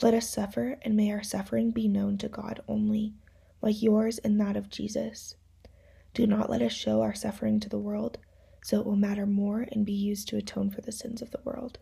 Let 0.02 0.12
us 0.12 0.28
suffer, 0.28 0.78
and 0.82 0.94
may 0.94 1.10
our 1.10 1.22
suffering 1.22 1.70
be 1.70 1.88
known 1.88 2.18
to 2.18 2.28
God 2.28 2.60
only, 2.68 3.14
like 3.62 3.82
yours 3.82 4.18
and 4.18 4.40
that 4.40 4.56
of 4.56 4.70
Jesus. 4.70 5.34
Do 6.14 6.26
not 6.26 6.50
let 6.50 6.62
us 6.62 6.72
show 6.72 7.02
our 7.02 7.14
suffering 7.14 7.60
to 7.60 7.68
the 7.68 7.78
world, 7.78 8.18
so 8.62 8.80
it 8.80 8.86
will 8.86 8.96
matter 8.96 9.26
more 9.26 9.66
and 9.72 9.86
be 9.86 9.92
used 9.92 10.28
to 10.28 10.36
atone 10.36 10.70
for 10.70 10.80
the 10.80 10.92
sins 10.92 11.22
of 11.22 11.30
the 11.30 11.40
world. 11.44 11.78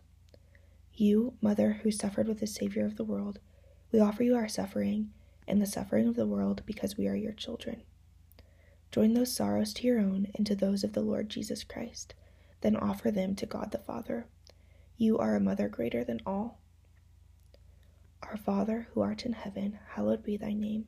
You, 0.93 1.33
Mother, 1.41 1.79
who 1.83 1.91
suffered 1.91 2.27
with 2.27 2.39
the 2.39 2.47
Savior 2.47 2.85
of 2.85 2.97
the 2.97 3.03
world, 3.03 3.39
we 3.91 3.99
offer 3.99 4.23
you 4.23 4.35
our 4.35 4.47
suffering 4.47 5.11
and 5.47 5.61
the 5.61 5.65
suffering 5.65 6.07
of 6.07 6.15
the 6.15 6.27
world 6.27 6.61
because 6.65 6.97
we 6.97 7.07
are 7.07 7.15
your 7.15 7.33
children. 7.33 7.81
Join 8.91 9.13
those 9.13 9.33
sorrows 9.33 9.73
to 9.75 9.87
your 9.87 9.99
own 9.99 10.27
and 10.35 10.45
to 10.45 10.55
those 10.55 10.83
of 10.83 10.93
the 10.93 11.01
Lord 11.01 11.29
Jesus 11.29 11.63
Christ, 11.63 12.13
then 12.61 12.75
offer 12.75 13.11
them 13.11 13.35
to 13.35 13.45
God 13.45 13.71
the 13.71 13.77
Father. 13.77 14.27
You 14.97 15.17
are 15.17 15.35
a 15.35 15.39
mother 15.39 15.69
greater 15.69 16.03
than 16.03 16.19
all. 16.25 16.59
Our 18.23 18.37
Father, 18.37 18.87
who 18.93 19.01
art 19.01 19.25
in 19.25 19.33
heaven, 19.33 19.79
hallowed 19.95 20.23
be 20.23 20.37
thy 20.37 20.53
name. 20.53 20.87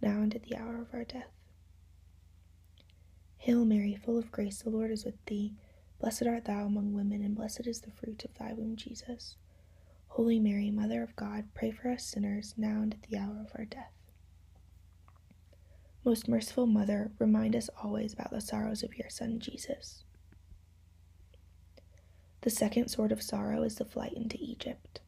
now 0.00 0.20
and 0.22 0.34
at 0.34 0.42
the 0.44 0.56
hour 0.56 0.80
of 0.80 0.92
our 0.92 1.04
death. 1.04 1.30
Hail 3.38 3.64
Mary, 3.64 3.94
full 3.94 4.18
of 4.18 4.32
grace, 4.32 4.62
the 4.62 4.70
Lord 4.70 4.90
is 4.90 5.04
with 5.04 5.24
thee. 5.26 5.54
Blessed 6.00 6.26
art 6.26 6.44
thou 6.44 6.64
among 6.66 6.92
women, 6.92 7.22
and 7.22 7.34
blessed 7.34 7.66
is 7.66 7.80
the 7.80 7.90
fruit 7.90 8.24
of 8.24 8.34
thy 8.38 8.52
womb, 8.52 8.76
Jesus. 8.76 9.36
Holy 10.08 10.38
Mary, 10.40 10.70
Mother 10.70 11.02
of 11.02 11.14
God, 11.16 11.44
pray 11.54 11.70
for 11.70 11.90
us 11.90 12.04
sinners, 12.04 12.54
now 12.56 12.82
and 12.82 12.94
at 12.94 13.02
the 13.02 13.16
hour 13.16 13.40
of 13.40 13.52
our 13.58 13.64
death. 13.64 13.92
Most 16.04 16.28
merciful 16.28 16.66
Mother, 16.66 17.10
remind 17.18 17.54
us 17.56 17.68
always 17.82 18.12
about 18.12 18.30
the 18.30 18.40
sorrows 18.40 18.82
of 18.82 18.96
your 18.96 19.10
Son, 19.10 19.38
Jesus. 19.38 20.04
The 22.42 22.50
second 22.50 22.88
sword 22.88 23.12
of 23.12 23.22
sorrow 23.22 23.62
is 23.62 23.76
the 23.76 23.84
flight 23.84 24.12
into 24.12 24.38
Egypt. 24.40 25.00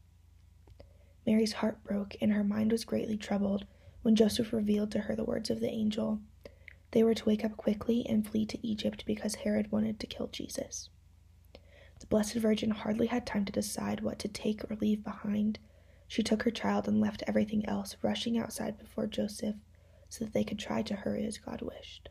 Mary's 1.27 1.55
heart 1.55 1.83
broke, 1.85 2.17
and 2.21 2.33
her 2.33 2.45
mind 2.45 2.73
was 2.73 2.85
greatly 2.85 3.17
troubled 3.17 3.65
when 4.03 4.17
Joseph 4.17 4.53
revealed 4.53 4.91
to 4.93 5.01
her 5.01 5.17
the 5.17 5.25
words 5.25 5.51
of 5.51 5.61
the 5.61 5.71
angel. 5.71 6.21
They 6.93 7.03
were 7.03 7.15
to 7.15 7.25
wake 7.25 7.45
up 7.45 7.57
quickly 7.57 8.07
and 8.09 8.27
flee 8.27 8.47
to 8.47 8.67
Egypt 8.67 9.05
because 9.07 9.37
Herod 9.37 9.71
wanted 9.71 10.01
to 10.01 10.07
kill 10.07 10.29
Jesus. 10.29 10.89
The 12.01 12.07
Blessed 12.07 12.37
Virgin 12.37 12.71
hardly 12.71 13.09
had 13.09 13.27
time 13.27 13.45
to 13.45 13.53
decide 13.53 14.01
what 14.01 14.19
to 14.21 14.29
take 14.29 14.65
or 14.65 14.77
leave 14.77 15.05
behind. 15.05 15.59
She 16.07 16.23
took 16.23 16.45
her 16.45 16.51
child 16.51 16.89
and 16.89 17.01
left 17.01 17.23
everything 17.27 17.67
else, 17.67 17.97
rushing 18.03 18.39
outside 18.39 18.79
before 18.79 19.07
Joseph 19.07 19.57
so 20.09 20.25
that 20.25 20.33
they 20.33 20.45
could 20.45 20.59
try 20.59 20.83
to 20.83 20.95
hurry 20.95 21.27
as 21.27 21.39
God 21.39 21.61
wished. 21.61 22.09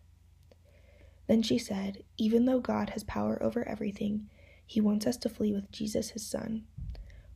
Then 1.28 1.42
she 1.42 1.58
said, 1.58 2.04
Even 2.18 2.46
though 2.46 2.60
God 2.60 2.92
has 2.92 3.04
power 3.04 3.42
over 3.42 3.68
everything, 3.68 4.30
he 4.66 4.82
wants 4.82 5.08
us 5.08 5.18
to 5.18 5.30
flee 5.30 5.54
with 5.54 5.72
Jesus, 5.72 6.12
his 6.12 6.26
son. 6.26 6.66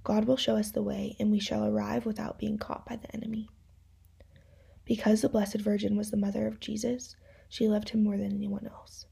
God 0.04 0.26
will 0.26 0.38
show 0.38 0.58
us 0.58 0.72
the 0.72 0.84
way, 0.84 1.16
and 1.20 1.32
we 1.32 1.40
shall 1.40 1.66
arrive 1.66 2.06
without 2.06 2.40
being 2.40 2.58
caught 2.58 2.86
by 2.86 2.96
the 2.96 3.14
enemy. 3.16 3.50
Because 4.86 5.22
the 5.22 5.30
Blessed 5.30 5.60
Virgin 5.62 5.96
was 5.96 6.12
the 6.12 6.18
mother 6.18 6.48
of 6.48 6.60
Jesus, 6.60 7.16
she 7.48 7.68
loved 7.68 7.90
him 7.90 8.04
more 8.04 8.18
than 8.18 8.34
anyone 8.34 8.68
else. 8.68 9.06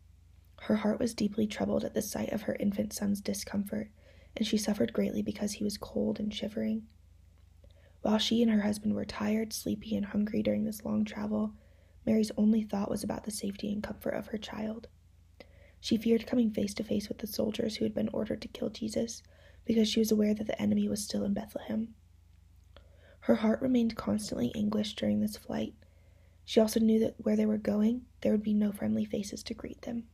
Her 0.62 0.78
heart 0.78 1.00
was 1.00 1.14
deeply 1.14 1.48
troubled 1.48 1.84
at 1.84 1.94
the 1.94 2.02
sight 2.02 2.32
of 2.32 2.44
her 2.44 2.56
infant 2.60 2.94
son's 2.94 3.22
discomfort, 3.22 3.90
and 4.36 4.46
she 4.46 4.58
suffered 4.58 4.94
greatly 4.94 5.22
because 5.22 5.54
he 5.54 5.64
was 5.64 5.78
cold 5.78 6.20
and 6.20 6.34
shivering. 6.34 6.88
While 8.02 8.18
she 8.18 8.42
and 8.42 8.52
her 8.52 8.62
husband 8.62 8.96
were 8.96 9.06
tired, 9.06 9.52
sleepy, 9.52 9.96
and 9.96 10.06
hungry 10.06 10.42
during 10.42 10.64
this 10.64 10.86
long 10.86 11.06
travel, 11.06 11.54
Mary's 12.06 12.32
only 12.38 12.64
thought 12.64 12.90
was 12.90 13.04
about 13.04 13.26
the 13.26 13.32
safety 13.32 13.72
and 13.72 13.84
comfort 13.84 14.14
of 14.14 14.28
her 14.28 14.38
child. 14.38 14.88
She 15.82 15.98
feared 15.98 16.28
coming 16.28 16.52
face 16.52 16.74
to 16.76 16.84
face 16.84 17.08
with 17.08 17.20
the 17.20 17.28
soldiers 17.28 17.76
who 17.78 17.86
had 17.86 17.94
been 17.94 18.10
ordered 18.10 18.42
to 18.42 18.48
kill 18.48 18.70
Jesus 18.70 19.22
because 19.66 19.88
she 19.88 20.00
was 20.00 20.12
aware 20.12 20.34
that 20.34 20.48
the 20.48 20.62
enemy 20.62 20.88
was 20.90 21.04
still 21.04 21.24
in 21.24 21.34
Bethlehem. 21.34 21.94
Her 23.29 23.36
heart 23.36 23.62
remained 23.62 23.95
constantly 23.95 24.51
anguished 24.55 24.98
during 24.98 25.19
this 25.19 25.38
flight. 25.38 25.75
She 26.45 26.59
also 26.59 26.79
knew 26.79 27.00
that 27.01 27.13
where 27.19 27.36
they 27.36 27.45
were 27.45 27.59
going, 27.59 28.07
there 28.21 28.31
would 28.31 28.41
be 28.41 28.55
no 28.55 28.71
friendly 28.71 29.05
faces 29.05 29.43
to 29.43 29.53
greet 29.53 29.83
them. 29.83 30.07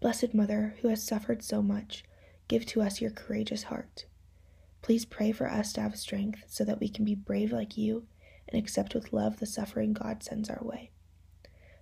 Blessed 0.00 0.34
Mother, 0.34 0.74
who 0.80 0.88
has 0.88 1.06
suffered 1.06 1.44
so 1.44 1.62
much, 1.62 2.02
give 2.48 2.66
to 2.66 2.82
us 2.82 3.00
your 3.00 3.12
courageous 3.12 3.62
heart. 3.62 4.06
Please 4.82 5.04
pray 5.04 5.30
for 5.30 5.48
us 5.48 5.72
to 5.74 5.80
have 5.82 5.94
strength 5.94 6.42
so 6.48 6.64
that 6.64 6.80
we 6.80 6.88
can 6.88 7.04
be 7.04 7.14
brave 7.14 7.52
like 7.52 7.78
you 7.78 8.08
and 8.48 8.60
accept 8.60 8.92
with 8.92 9.12
love 9.12 9.38
the 9.38 9.46
suffering 9.46 9.92
God 9.92 10.24
sends 10.24 10.50
our 10.50 10.64
way. 10.64 10.90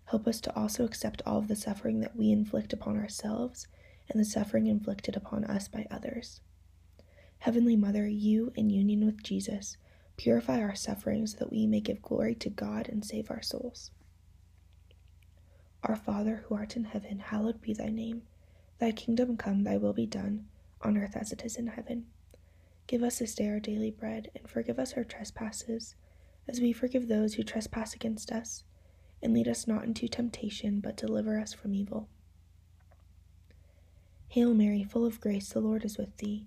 Help 0.04 0.26
us 0.26 0.42
to 0.42 0.54
also 0.54 0.84
accept 0.84 1.22
all 1.24 1.38
of 1.38 1.48
the 1.48 1.56
suffering 1.56 2.00
that 2.00 2.16
we 2.16 2.30
inflict 2.30 2.74
upon 2.74 2.98
ourselves 2.98 3.66
and 4.10 4.20
the 4.20 4.26
suffering 4.26 4.66
inflicted 4.66 5.16
upon 5.16 5.46
us 5.46 5.68
by 5.68 5.86
others. 5.90 6.42
Heavenly 7.38 7.76
Mother, 7.76 8.06
you, 8.06 8.52
in 8.56 8.70
union 8.70 9.06
with 9.06 9.22
Jesus, 9.22 9.76
purify 10.16 10.60
our 10.60 10.74
sufferings 10.74 11.34
that 11.34 11.50
we 11.50 11.66
may 11.66 11.80
give 11.80 12.02
glory 12.02 12.34
to 12.36 12.50
God 12.50 12.88
and 12.88 13.04
save 13.04 13.30
our 13.30 13.42
souls. 13.42 13.90
Our 15.84 15.96
Father, 15.96 16.44
who 16.46 16.54
art 16.56 16.76
in 16.76 16.84
heaven, 16.84 17.18
hallowed 17.20 17.60
be 17.60 17.72
thy 17.72 17.90
name. 17.90 18.22
Thy 18.78 18.92
kingdom 18.92 19.36
come, 19.36 19.62
thy 19.62 19.76
will 19.76 19.92
be 19.92 20.06
done, 20.06 20.46
on 20.82 20.98
earth 20.98 21.16
as 21.16 21.32
it 21.32 21.44
is 21.44 21.56
in 21.56 21.68
heaven. 21.68 22.06
Give 22.86 23.02
us 23.02 23.18
this 23.18 23.34
day 23.34 23.48
our 23.48 23.60
daily 23.60 23.90
bread, 23.90 24.30
and 24.34 24.48
forgive 24.48 24.78
us 24.78 24.94
our 24.94 25.04
trespasses, 25.04 25.94
as 26.48 26.60
we 26.60 26.72
forgive 26.72 27.08
those 27.08 27.34
who 27.34 27.42
trespass 27.42 27.94
against 27.94 28.32
us. 28.32 28.64
And 29.22 29.32
lead 29.32 29.48
us 29.48 29.66
not 29.66 29.84
into 29.84 30.08
temptation, 30.08 30.80
but 30.80 30.96
deliver 30.96 31.38
us 31.38 31.52
from 31.52 31.74
evil. 31.74 32.08
Hail 34.28 34.54
Mary, 34.54 34.84
full 34.84 35.06
of 35.06 35.20
grace, 35.20 35.48
the 35.48 35.60
Lord 35.60 35.84
is 35.84 35.96
with 35.96 36.16
thee. 36.18 36.46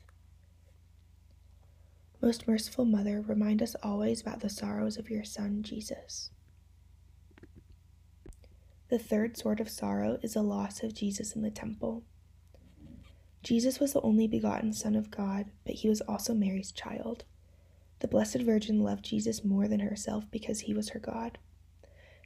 Most 2.21 2.47
merciful 2.47 2.85
Mother, 2.85 3.19
remind 3.19 3.63
us 3.63 3.75
always 3.81 4.21
about 4.21 4.41
the 4.41 4.49
sorrows 4.49 4.97
of 4.97 5.09
your 5.09 5.23
Son, 5.23 5.63
Jesus. 5.63 6.29
The 8.89 8.99
third 8.99 9.35
sword 9.35 9.59
of 9.59 9.69
sorrow 9.69 10.19
is 10.21 10.35
the 10.35 10.43
loss 10.43 10.83
of 10.83 10.93
Jesus 10.93 11.35
in 11.35 11.41
the 11.41 11.49
temple. 11.49 12.03
Jesus 13.41 13.79
was 13.79 13.93
the 13.93 14.01
only 14.01 14.27
begotten 14.27 14.71
Son 14.71 14.95
of 14.95 15.09
God, 15.09 15.47
but 15.65 15.73
he 15.73 15.89
was 15.89 16.01
also 16.01 16.35
Mary's 16.35 16.71
child. 16.71 17.23
The 18.01 18.07
Blessed 18.07 18.43
Virgin 18.43 18.83
loved 18.83 19.03
Jesus 19.03 19.43
more 19.43 19.67
than 19.67 19.79
herself 19.79 20.29
because 20.29 20.59
he 20.59 20.75
was 20.75 20.89
her 20.89 20.99
God. 20.99 21.39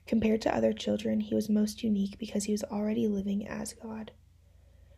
Compared 0.08 0.42
to 0.42 0.54
other 0.54 0.74
children, 0.74 1.22
he 1.22 1.34
was 1.34 1.48
most 1.48 1.84
unique 1.84 2.18
because 2.20 2.44
he 2.44 2.52
was 2.52 2.66
already 2.66 3.08
living 3.08 3.48
as 3.48 3.74
God. 3.74 4.12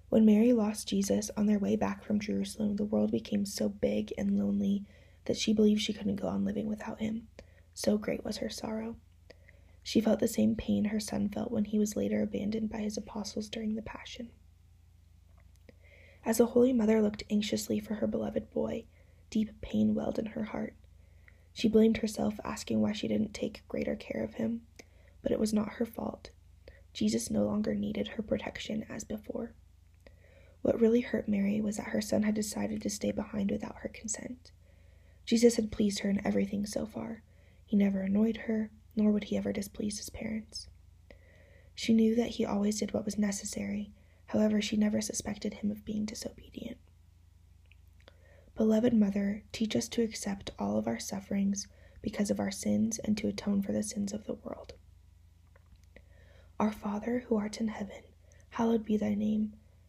When 0.09 0.25
Mary 0.25 0.53
lost 0.53 0.87
Jesus 0.87 1.29
on 1.35 1.47
their 1.47 1.59
way 1.59 1.75
back 1.75 2.01
from 2.03 2.19
Jerusalem, 2.19 2.77
the 2.77 2.85
world 2.85 3.11
became 3.11 3.45
so 3.45 3.67
big 3.67 4.13
and 4.17 4.39
lonely 4.39 4.85
that 5.25 5.35
she 5.35 5.53
believed 5.53 5.81
she 5.81 5.91
couldn't 5.93 6.15
go 6.15 6.27
on 6.27 6.45
living 6.45 6.67
without 6.67 7.01
him. 7.01 7.27
So 7.73 7.97
great 7.97 8.23
was 8.23 8.37
her 8.37 8.49
sorrow. 8.49 8.95
She 9.83 9.99
felt 9.99 10.19
the 10.19 10.27
same 10.27 10.55
pain 10.55 10.85
her 10.85 10.99
son 10.99 11.27
felt 11.29 11.51
when 11.51 11.65
he 11.65 11.77
was 11.77 11.95
later 11.95 12.21
abandoned 12.21 12.69
by 12.69 12.79
his 12.79 12.97
apostles 12.97 13.49
during 13.49 13.75
the 13.75 13.81
Passion. 13.81 14.29
As 16.25 16.37
the 16.37 16.47
Holy 16.47 16.73
Mother 16.73 17.01
looked 17.01 17.23
anxiously 17.29 17.79
for 17.79 17.95
her 17.95 18.07
beloved 18.07 18.49
boy, 18.51 18.85
deep 19.29 19.49
pain 19.61 19.93
welled 19.93 20.19
in 20.19 20.27
her 20.27 20.45
heart. 20.45 20.73
She 21.53 21.67
blamed 21.67 21.97
herself, 21.97 22.39
asking 22.43 22.81
why 22.81 22.93
she 22.93 23.07
didn't 23.07 23.33
take 23.33 23.67
greater 23.67 23.95
care 23.95 24.23
of 24.23 24.35
him, 24.35 24.61
but 25.21 25.31
it 25.31 25.39
was 25.39 25.53
not 25.53 25.73
her 25.73 25.85
fault. 25.85 26.31
Jesus 26.93 27.29
no 27.29 27.45
longer 27.45 27.75
needed 27.75 28.09
her 28.09 28.23
protection 28.23 28.85
as 28.89 29.03
before. 29.03 29.53
What 30.67 30.81
really 30.81 30.99
hurt 30.99 31.29
Mary 31.29 31.61
was 31.61 31.77
that 31.77 31.87
her 31.87 32.01
son 32.01 32.23
had 32.23 32.35
decided 32.35 32.81
to 32.81 32.89
stay 32.89 33.13
behind 33.13 33.51
without 33.51 33.77
her 33.77 33.87
consent. 33.87 34.51
Jesus 35.25 35.55
had 35.55 35.71
pleased 35.71 35.99
her 35.99 36.09
in 36.09 36.19
everything 36.27 36.65
so 36.65 36.85
far. 36.85 37.23
He 37.65 37.77
never 37.77 38.01
annoyed 38.01 38.35
her, 38.35 38.69
nor 38.93 39.11
would 39.11 39.23
he 39.23 39.37
ever 39.37 39.53
displease 39.53 39.99
his 39.99 40.09
parents. 40.09 40.67
She 41.73 41.93
knew 41.93 42.15
that 42.15 42.31
he 42.31 42.45
always 42.45 42.79
did 42.81 42.93
what 42.93 43.05
was 43.05 43.17
necessary, 43.17 43.93
however, 44.25 44.61
she 44.61 44.75
never 44.75 44.99
suspected 44.99 45.53
him 45.53 45.71
of 45.71 45.85
being 45.85 46.03
disobedient. 46.03 46.75
Beloved 48.57 48.93
Mother, 48.93 49.43
teach 49.53 49.73
us 49.73 49.87
to 49.87 50.03
accept 50.03 50.51
all 50.59 50.77
of 50.77 50.85
our 50.85 50.99
sufferings 50.99 51.69
because 52.01 52.29
of 52.29 52.41
our 52.41 52.51
sins 52.51 52.99
and 52.99 53.17
to 53.17 53.29
atone 53.29 53.61
for 53.61 53.71
the 53.71 53.83
sins 53.83 54.11
of 54.11 54.25
the 54.25 54.33
world. 54.33 54.73
Our 56.59 56.73
Father, 56.73 57.23
who 57.29 57.37
art 57.37 57.61
in 57.61 57.69
heaven, 57.69 58.03
hallowed 58.49 58.83
be 58.83 58.97
thy 58.97 59.13
name. 59.13 59.53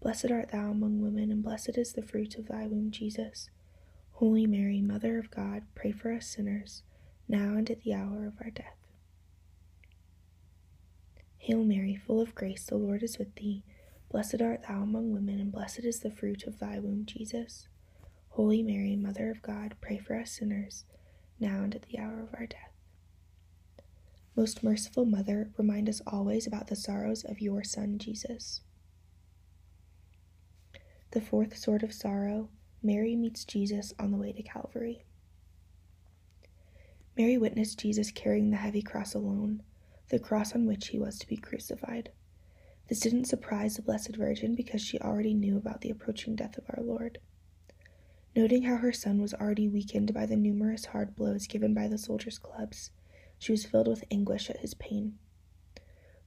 Blessed 0.00 0.30
art 0.30 0.50
thou 0.52 0.70
among 0.70 1.00
women, 1.00 1.30
and 1.30 1.42
blessed 1.42 1.76
is 1.76 1.92
the 1.92 2.02
fruit 2.02 2.36
of 2.36 2.46
thy 2.46 2.66
womb, 2.66 2.90
Jesus. 2.90 3.50
Holy 4.12 4.46
Mary, 4.46 4.80
Mother 4.80 5.18
of 5.18 5.30
God, 5.30 5.62
pray 5.74 5.92
for 5.92 6.12
us 6.12 6.26
sinners, 6.26 6.82
now 7.28 7.54
and 7.56 7.68
at 7.70 7.82
the 7.82 7.94
hour 7.94 8.26
of 8.26 8.34
our 8.40 8.50
death. 8.50 8.76
Hail 11.38 11.64
Mary, 11.64 11.96
full 11.96 12.20
of 12.20 12.34
grace, 12.34 12.64
the 12.64 12.76
Lord 12.76 13.02
is 13.02 13.18
with 13.18 13.34
thee. 13.34 13.62
Blessed 14.10 14.40
art 14.40 14.64
thou 14.68 14.82
among 14.82 15.12
women, 15.12 15.40
and 15.40 15.52
blessed 15.52 15.84
is 15.84 16.00
the 16.00 16.10
fruit 16.10 16.46
of 16.46 16.58
thy 16.58 16.78
womb, 16.78 17.04
Jesus. 17.04 17.68
Holy 18.30 18.62
Mary, 18.62 18.96
Mother 18.96 19.30
of 19.30 19.42
God, 19.42 19.74
pray 19.80 19.98
for 19.98 20.14
us 20.18 20.32
sinners, 20.32 20.84
now 21.40 21.62
and 21.62 21.74
at 21.74 21.82
the 21.82 21.98
hour 21.98 22.20
of 22.20 22.34
our 22.34 22.46
death. 22.46 22.70
Most 24.36 24.62
merciful 24.62 25.04
Mother, 25.04 25.50
remind 25.56 25.88
us 25.88 26.00
always 26.06 26.46
about 26.46 26.68
the 26.68 26.76
sorrows 26.76 27.24
of 27.24 27.40
your 27.40 27.64
Son, 27.64 27.98
Jesus. 27.98 28.62
The 31.12 31.20
fourth 31.22 31.56
sword 31.56 31.82
of 31.82 31.94
sorrow 31.94 32.50
Mary 32.82 33.16
meets 33.16 33.44
Jesus 33.44 33.94
on 33.98 34.10
the 34.10 34.18
way 34.18 34.32
to 34.32 34.42
Calvary. 34.42 35.04
Mary 37.16 37.38
witnessed 37.38 37.78
Jesus 37.78 38.10
carrying 38.10 38.50
the 38.50 38.58
heavy 38.58 38.82
cross 38.82 39.14
alone, 39.14 39.62
the 40.10 40.18
cross 40.18 40.54
on 40.54 40.66
which 40.66 40.88
he 40.88 40.98
was 40.98 41.18
to 41.18 41.26
be 41.26 41.36
crucified. 41.36 42.10
This 42.88 43.00
didn't 43.00 43.24
surprise 43.24 43.76
the 43.76 43.82
Blessed 43.82 44.16
Virgin 44.16 44.54
because 44.54 44.82
she 44.82 44.98
already 45.00 45.34
knew 45.34 45.56
about 45.56 45.80
the 45.80 45.90
approaching 45.90 46.36
death 46.36 46.58
of 46.58 46.64
our 46.68 46.82
Lord. 46.84 47.18
Noting 48.36 48.64
how 48.64 48.76
her 48.76 48.92
son 48.92 49.20
was 49.20 49.34
already 49.34 49.66
weakened 49.66 50.12
by 50.12 50.26
the 50.26 50.36
numerous 50.36 50.84
hard 50.86 51.16
blows 51.16 51.46
given 51.46 51.72
by 51.72 51.88
the 51.88 51.98
soldiers' 51.98 52.38
clubs, 52.38 52.90
she 53.38 53.52
was 53.52 53.64
filled 53.64 53.88
with 53.88 54.04
anguish 54.10 54.50
at 54.50 54.58
his 54.58 54.74
pain. 54.74 55.18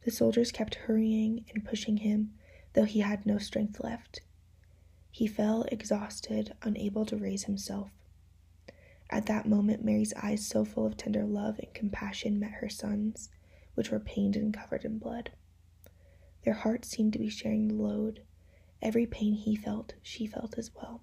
The 0.05 0.11
soldiers 0.11 0.51
kept 0.51 0.75
hurrying 0.75 1.45
and 1.53 1.63
pushing 1.63 1.97
him, 1.97 2.33
though 2.73 2.85
he 2.85 3.01
had 3.01 3.25
no 3.25 3.37
strength 3.37 3.79
left. 3.79 4.21
He 5.11 5.27
fell 5.27 5.63
exhausted, 5.71 6.55
unable 6.61 7.05
to 7.05 7.17
raise 7.17 7.43
himself. 7.43 7.91
At 9.09 9.25
that 9.25 9.45
moment, 9.45 9.83
Mary's 9.83 10.13
eyes, 10.15 10.47
so 10.47 10.63
full 10.63 10.85
of 10.85 10.95
tender 10.95 11.25
love 11.25 11.59
and 11.59 11.73
compassion, 11.73 12.39
met 12.39 12.51
her 12.53 12.69
son's, 12.69 13.29
which 13.75 13.91
were 13.91 13.99
pained 13.99 14.37
and 14.37 14.53
covered 14.53 14.85
in 14.85 14.97
blood. 14.97 15.31
Their 16.43 16.53
hearts 16.53 16.87
seemed 16.87 17.13
to 17.13 17.19
be 17.19 17.29
sharing 17.29 17.67
the 17.67 17.75
load. 17.75 18.21
Every 18.81 19.05
pain 19.05 19.33
he 19.33 19.55
felt, 19.55 19.93
she 20.01 20.25
felt 20.25 20.57
as 20.57 20.73
well. 20.73 21.01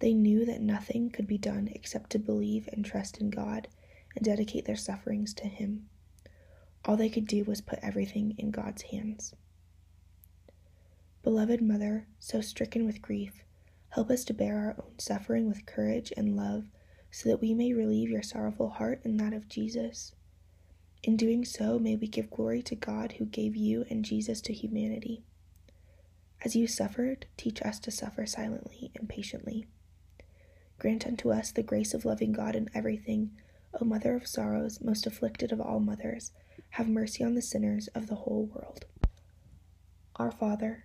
They 0.00 0.12
knew 0.12 0.44
that 0.44 0.60
nothing 0.60 1.10
could 1.10 1.26
be 1.26 1.38
done 1.38 1.68
except 1.72 2.10
to 2.10 2.18
believe 2.18 2.68
and 2.72 2.84
trust 2.84 3.18
in 3.18 3.30
God 3.30 3.68
and 4.14 4.24
dedicate 4.24 4.64
their 4.64 4.76
sufferings 4.76 5.32
to 5.34 5.46
Him. 5.46 5.88
All 6.84 6.96
they 6.96 7.08
could 7.08 7.26
do 7.26 7.44
was 7.44 7.60
put 7.60 7.78
everything 7.82 8.34
in 8.36 8.50
God's 8.50 8.82
hands. 8.82 9.34
Beloved 11.26 11.60
Mother, 11.60 12.06
so 12.20 12.40
stricken 12.40 12.86
with 12.86 13.02
grief, 13.02 13.42
help 13.88 14.10
us 14.10 14.22
to 14.26 14.32
bear 14.32 14.58
our 14.58 14.76
own 14.78 14.96
suffering 15.00 15.48
with 15.48 15.66
courage 15.66 16.12
and 16.16 16.36
love, 16.36 16.66
so 17.10 17.28
that 17.28 17.40
we 17.40 17.52
may 17.52 17.72
relieve 17.72 18.08
your 18.08 18.22
sorrowful 18.22 18.68
heart 18.68 19.00
and 19.02 19.18
that 19.18 19.32
of 19.32 19.48
Jesus. 19.48 20.14
In 21.02 21.16
doing 21.16 21.44
so, 21.44 21.80
may 21.80 21.96
we 21.96 22.06
give 22.06 22.30
glory 22.30 22.62
to 22.62 22.76
God 22.76 23.14
who 23.18 23.24
gave 23.24 23.56
you 23.56 23.84
and 23.90 24.04
Jesus 24.04 24.40
to 24.42 24.52
humanity. 24.52 25.24
As 26.44 26.54
you 26.54 26.68
suffered, 26.68 27.26
teach 27.36 27.60
us 27.60 27.80
to 27.80 27.90
suffer 27.90 28.24
silently 28.24 28.92
and 28.94 29.08
patiently. 29.08 29.66
Grant 30.78 31.08
unto 31.08 31.32
us 31.32 31.50
the 31.50 31.64
grace 31.64 31.92
of 31.92 32.04
loving 32.04 32.30
God 32.30 32.54
in 32.54 32.70
everything. 32.72 33.32
O 33.80 33.84
Mother 33.84 34.14
of 34.14 34.28
sorrows, 34.28 34.80
most 34.80 35.08
afflicted 35.08 35.50
of 35.50 35.60
all 35.60 35.80
mothers, 35.80 36.30
have 36.70 36.88
mercy 36.88 37.24
on 37.24 37.34
the 37.34 37.42
sinners 37.42 37.88
of 37.96 38.06
the 38.06 38.14
whole 38.14 38.44
world. 38.44 38.84
Our 40.14 40.30
Father, 40.30 40.84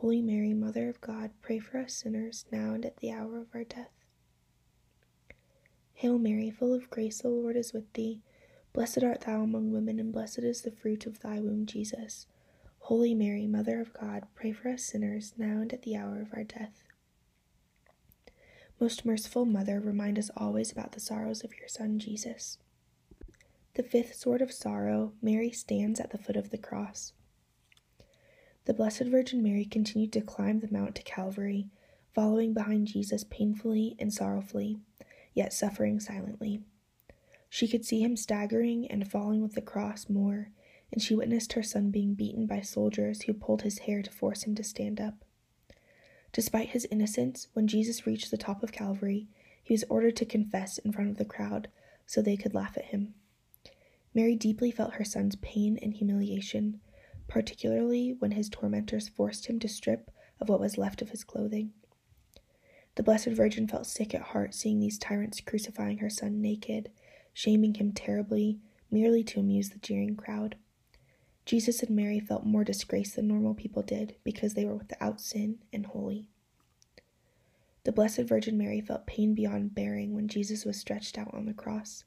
Holy 0.00 0.20
Mary, 0.20 0.52
Mother 0.52 0.90
of 0.90 1.00
God, 1.00 1.30
pray 1.40 1.58
for 1.58 1.78
us 1.78 1.94
sinners, 1.94 2.44
now 2.52 2.74
and 2.74 2.84
at 2.84 2.98
the 2.98 3.10
hour 3.10 3.38
of 3.38 3.46
our 3.54 3.64
death. 3.64 3.90
Hail 5.94 6.18
Mary, 6.18 6.50
full 6.50 6.74
of 6.74 6.90
grace, 6.90 7.22
the 7.22 7.28
Lord 7.28 7.56
is 7.56 7.72
with 7.72 7.90
thee. 7.94 8.20
Blessed 8.74 9.02
art 9.02 9.22
thou 9.22 9.40
among 9.40 9.72
women, 9.72 9.98
and 9.98 10.12
blessed 10.12 10.40
is 10.40 10.60
the 10.60 10.70
fruit 10.70 11.06
of 11.06 11.20
thy 11.20 11.40
womb, 11.40 11.64
Jesus. 11.64 12.26
Holy 12.80 13.14
Mary, 13.14 13.46
Mother 13.46 13.80
of 13.80 13.94
God, 13.94 14.24
pray 14.34 14.52
for 14.52 14.68
us 14.68 14.84
sinners, 14.84 15.32
now 15.38 15.62
and 15.62 15.72
at 15.72 15.80
the 15.80 15.96
hour 15.96 16.20
of 16.20 16.34
our 16.34 16.44
death. 16.44 16.84
Most 18.78 19.06
merciful 19.06 19.46
Mother, 19.46 19.80
remind 19.80 20.18
us 20.18 20.30
always 20.36 20.70
about 20.70 20.92
the 20.92 21.00
sorrows 21.00 21.42
of 21.42 21.56
your 21.58 21.68
Son, 21.68 21.98
Jesus. 21.98 22.58
The 23.74 23.82
fifth 23.82 24.14
sword 24.14 24.42
of 24.42 24.52
sorrow, 24.52 25.14
Mary 25.22 25.50
stands 25.50 26.00
at 26.00 26.10
the 26.10 26.18
foot 26.18 26.36
of 26.36 26.50
the 26.50 26.58
cross. 26.58 27.14
The 28.66 28.74
Blessed 28.74 29.04
Virgin 29.04 29.44
Mary 29.44 29.64
continued 29.64 30.12
to 30.14 30.20
climb 30.20 30.58
the 30.58 30.72
mount 30.72 30.96
to 30.96 31.02
Calvary, 31.04 31.68
following 32.12 32.52
behind 32.52 32.88
Jesus 32.88 33.22
painfully 33.22 33.94
and 34.00 34.12
sorrowfully, 34.12 34.80
yet 35.34 35.52
suffering 35.52 36.00
silently. 36.00 36.64
She 37.48 37.68
could 37.68 37.84
see 37.84 38.02
him 38.02 38.16
staggering 38.16 38.90
and 38.90 39.08
falling 39.08 39.40
with 39.40 39.54
the 39.54 39.62
cross 39.62 40.08
more, 40.08 40.50
and 40.92 41.00
she 41.00 41.14
witnessed 41.14 41.52
her 41.52 41.62
son 41.62 41.92
being 41.92 42.14
beaten 42.14 42.46
by 42.46 42.60
soldiers 42.60 43.22
who 43.22 43.34
pulled 43.34 43.62
his 43.62 43.78
hair 43.78 44.02
to 44.02 44.10
force 44.10 44.42
him 44.42 44.56
to 44.56 44.64
stand 44.64 45.00
up. 45.00 45.24
Despite 46.32 46.70
his 46.70 46.88
innocence, 46.90 47.46
when 47.52 47.68
Jesus 47.68 48.04
reached 48.04 48.32
the 48.32 48.36
top 48.36 48.64
of 48.64 48.72
Calvary, 48.72 49.28
he 49.62 49.74
was 49.74 49.84
ordered 49.88 50.16
to 50.16 50.24
confess 50.24 50.78
in 50.78 50.90
front 50.90 51.10
of 51.10 51.18
the 51.18 51.24
crowd 51.24 51.68
so 52.04 52.20
they 52.20 52.36
could 52.36 52.52
laugh 52.52 52.76
at 52.76 52.86
him. 52.86 53.14
Mary 54.12 54.34
deeply 54.34 54.72
felt 54.72 54.94
her 54.94 55.04
son's 55.04 55.36
pain 55.36 55.78
and 55.80 55.94
humiliation, 55.94 56.80
particularly 57.28 58.14
when 58.18 58.32
his 58.32 58.48
tormentors 58.48 59.08
forced 59.08 59.46
him 59.46 59.58
to 59.60 59.68
strip 59.68 60.10
of 60.40 60.48
what 60.48 60.60
was 60.60 60.78
left 60.78 61.02
of 61.02 61.10
his 61.10 61.24
clothing. 61.24 61.72
The 62.96 63.02
Blessed 63.02 63.28
Virgin 63.28 63.68
felt 63.68 63.86
sick 63.86 64.14
at 64.14 64.22
heart 64.22 64.54
seeing 64.54 64.80
these 64.80 64.98
tyrants 64.98 65.40
crucifying 65.40 65.98
her 65.98 66.10
son 66.10 66.40
naked, 66.40 66.90
shaming 67.34 67.74
him 67.74 67.92
terribly, 67.92 68.58
merely 68.90 69.22
to 69.24 69.40
amuse 69.40 69.70
the 69.70 69.78
jeering 69.78 70.16
crowd. 70.16 70.56
Jesus 71.44 71.82
and 71.82 71.94
Mary 71.94 72.18
felt 72.18 72.44
more 72.44 72.64
disgrace 72.64 73.14
than 73.14 73.28
normal 73.28 73.54
people 73.54 73.82
did 73.82 74.16
because 74.24 74.54
they 74.54 74.64
were 74.64 74.74
without 74.74 75.20
sin 75.20 75.58
and 75.72 75.86
holy. 75.86 76.28
The 77.84 77.92
Blessed 77.92 78.22
Virgin 78.22 78.58
Mary 78.58 78.80
felt 78.80 79.06
pain 79.06 79.34
beyond 79.34 79.74
bearing 79.74 80.14
when 80.14 80.26
Jesus 80.26 80.64
was 80.64 80.76
stretched 80.76 81.16
out 81.18 81.32
on 81.32 81.46
the 81.46 81.54
cross. 81.54 82.04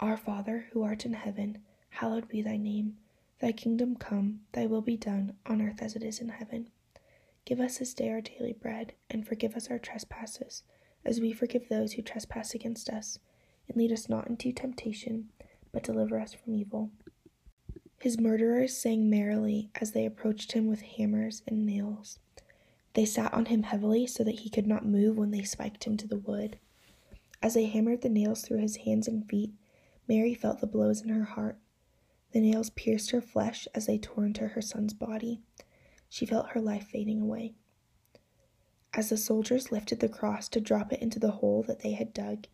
Our 0.00 0.16
Father, 0.16 0.66
who 0.72 0.82
art 0.82 1.04
in 1.04 1.12
heaven, 1.12 1.58
hallowed 1.90 2.28
be 2.28 2.42
thy 2.42 2.56
name. 2.56 2.96
Thy 3.40 3.52
kingdom 3.52 3.96
come, 3.96 4.40
thy 4.52 4.66
will 4.66 4.82
be 4.82 4.98
done, 4.98 5.32
on 5.46 5.62
earth 5.62 5.80
as 5.80 5.96
it 5.96 6.02
is 6.02 6.20
in 6.20 6.28
heaven. 6.28 6.68
Give 7.46 7.58
us 7.58 7.78
this 7.78 7.94
day 7.94 8.10
our 8.10 8.20
daily 8.20 8.52
bread, 8.52 8.92
and 9.08 9.26
forgive 9.26 9.56
us 9.56 9.70
our 9.70 9.78
trespasses, 9.78 10.62
as 11.06 11.20
we 11.20 11.32
forgive 11.32 11.68
those 11.68 11.94
who 11.94 12.02
trespass 12.02 12.54
against 12.54 12.90
us. 12.90 13.18
And 13.66 13.78
lead 13.78 13.92
us 13.92 14.10
not 14.10 14.28
into 14.28 14.52
temptation, 14.52 15.30
but 15.72 15.82
deliver 15.82 16.20
us 16.20 16.34
from 16.34 16.54
evil. 16.54 16.90
His 18.00 18.18
murderers 18.18 18.76
sang 18.76 19.08
merrily 19.08 19.70
as 19.80 19.92
they 19.92 20.04
approached 20.04 20.52
him 20.52 20.66
with 20.66 20.82
hammers 20.82 21.42
and 21.46 21.64
nails. 21.64 22.18
They 22.92 23.06
sat 23.06 23.32
on 23.32 23.46
him 23.46 23.62
heavily 23.62 24.06
so 24.06 24.24
that 24.24 24.40
he 24.40 24.50
could 24.50 24.66
not 24.66 24.84
move 24.84 25.16
when 25.16 25.30
they 25.30 25.44
spiked 25.44 25.84
him 25.84 25.96
to 25.98 26.08
the 26.08 26.18
wood. 26.18 26.58
As 27.42 27.54
they 27.54 27.66
hammered 27.66 28.02
the 28.02 28.08
nails 28.10 28.42
through 28.42 28.58
his 28.58 28.76
hands 28.76 29.08
and 29.08 29.26
feet, 29.26 29.52
Mary 30.06 30.34
felt 30.34 30.60
the 30.60 30.66
blows 30.66 31.00
in 31.00 31.08
her 31.08 31.24
heart 31.24 31.56
the 32.32 32.40
nails 32.40 32.70
pierced 32.70 33.10
her 33.10 33.20
flesh 33.20 33.66
as 33.74 33.86
they 33.86 33.98
tore 33.98 34.24
into 34.24 34.48
her 34.48 34.62
son's 34.62 34.94
body. 34.94 35.40
She 36.08 36.26
felt 36.26 36.50
her 36.50 36.60
life 36.60 36.86
fading 36.88 37.20
away. 37.20 37.54
As 38.92 39.08
the 39.08 39.16
soldiers 39.16 39.72
lifted 39.72 40.00
the 40.00 40.08
cross 40.08 40.48
to 40.50 40.60
drop 40.60 40.92
it 40.92 41.00
into 41.00 41.18
the 41.18 41.30
hole 41.30 41.62
that 41.64 41.80
they 41.80 41.92
had 41.92 42.12
dug, 42.12 42.46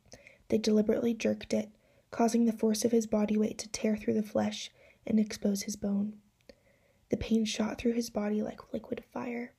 they 0.48 0.58
deliberately 0.58 1.14
jerked 1.14 1.52
it, 1.52 1.70
causing 2.10 2.44
the 2.44 2.52
force 2.52 2.84
of 2.84 2.92
his 2.92 3.06
body 3.06 3.36
weight 3.36 3.58
to 3.58 3.68
tear 3.68 3.96
through 3.96 4.14
the 4.14 4.22
flesh 4.22 4.70
and 5.06 5.18
expose 5.18 5.62
his 5.62 5.76
bone. 5.76 6.14
The 7.10 7.16
pain 7.16 7.44
shot 7.44 7.78
through 7.78 7.92
his 7.92 8.10
body 8.10 8.42
like 8.42 8.72
liquid 8.72 9.04
fire. 9.12 9.52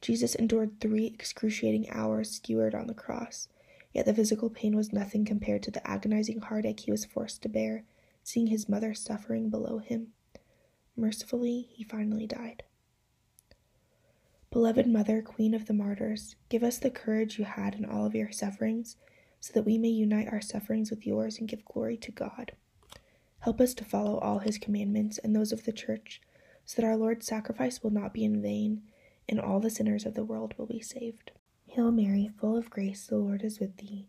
Jesus 0.00 0.34
endured 0.34 0.80
three 0.80 1.06
excruciating 1.06 1.88
hours 1.90 2.30
skewered 2.30 2.74
on 2.74 2.86
the 2.86 2.94
cross, 2.94 3.48
yet 3.92 4.06
the 4.06 4.14
physical 4.14 4.50
pain 4.50 4.76
was 4.76 4.92
nothing 4.92 5.24
compared 5.24 5.62
to 5.62 5.70
the 5.70 5.86
agonizing 5.86 6.40
heartache 6.40 6.80
he 6.80 6.90
was 6.90 7.04
forced 7.04 7.42
to 7.42 7.48
bear 7.48 7.84
seeing 8.24 8.48
his 8.48 8.68
mother 8.68 8.94
suffering 8.94 9.50
below 9.50 9.78
him. 9.78 10.08
Mercifully, 10.96 11.68
he 11.70 11.84
finally 11.84 12.26
died. 12.26 12.64
Beloved 14.50 14.86
Mother, 14.86 15.20
Queen 15.20 15.54
of 15.54 15.66
the 15.66 15.72
Martyrs, 15.72 16.36
give 16.48 16.62
us 16.62 16.78
the 16.78 16.90
courage 16.90 17.38
you 17.38 17.44
had 17.44 17.74
in 17.74 17.84
all 17.84 18.06
of 18.06 18.14
your 18.14 18.32
sufferings, 18.32 18.96
so 19.40 19.52
that 19.52 19.64
we 19.64 19.76
may 19.78 19.88
unite 19.88 20.28
our 20.32 20.40
sufferings 20.40 20.90
with 20.90 21.06
yours 21.06 21.38
and 21.38 21.48
give 21.48 21.64
glory 21.64 21.96
to 21.98 22.12
God. 22.12 22.52
Help 23.40 23.60
us 23.60 23.74
to 23.74 23.84
follow 23.84 24.18
all 24.18 24.38
his 24.38 24.56
commandments 24.56 25.18
and 25.18 25.34
those 25.34 25.52
of 25.52 25.64
the 25.64 25.72
Church, 25.72 26.22
so 26.64 26.80
that 26.80 26.86
our 26.86 26.96
Lord's 26.96 27.26
sacrifice 27.26 27.82
will 27.82 27.90
not 27.90 28.14
be 28.14 28.24
in 28.24 28.40
vain, 28.40 28.82
and 29.28 29.40
all 29.40 29.60
the 29.60 29.70
sinners 29.70 30.06
of 30.06 30.14
the 30.14 30.24
world 30.24 30.54
will 30.56 30.66
be 30.66 30.80
saved. 30.80 31.32
Hail 31.66 31.90
Mary, 31.90 32.30
full 32.40 32.56
of 32.56 32.70
grace, 32.70 33.06
the 33.06 33.18
Lord 33.18 33.42
is 33.42 33.58
with 33.58 33.76
thee. 33.78 34.08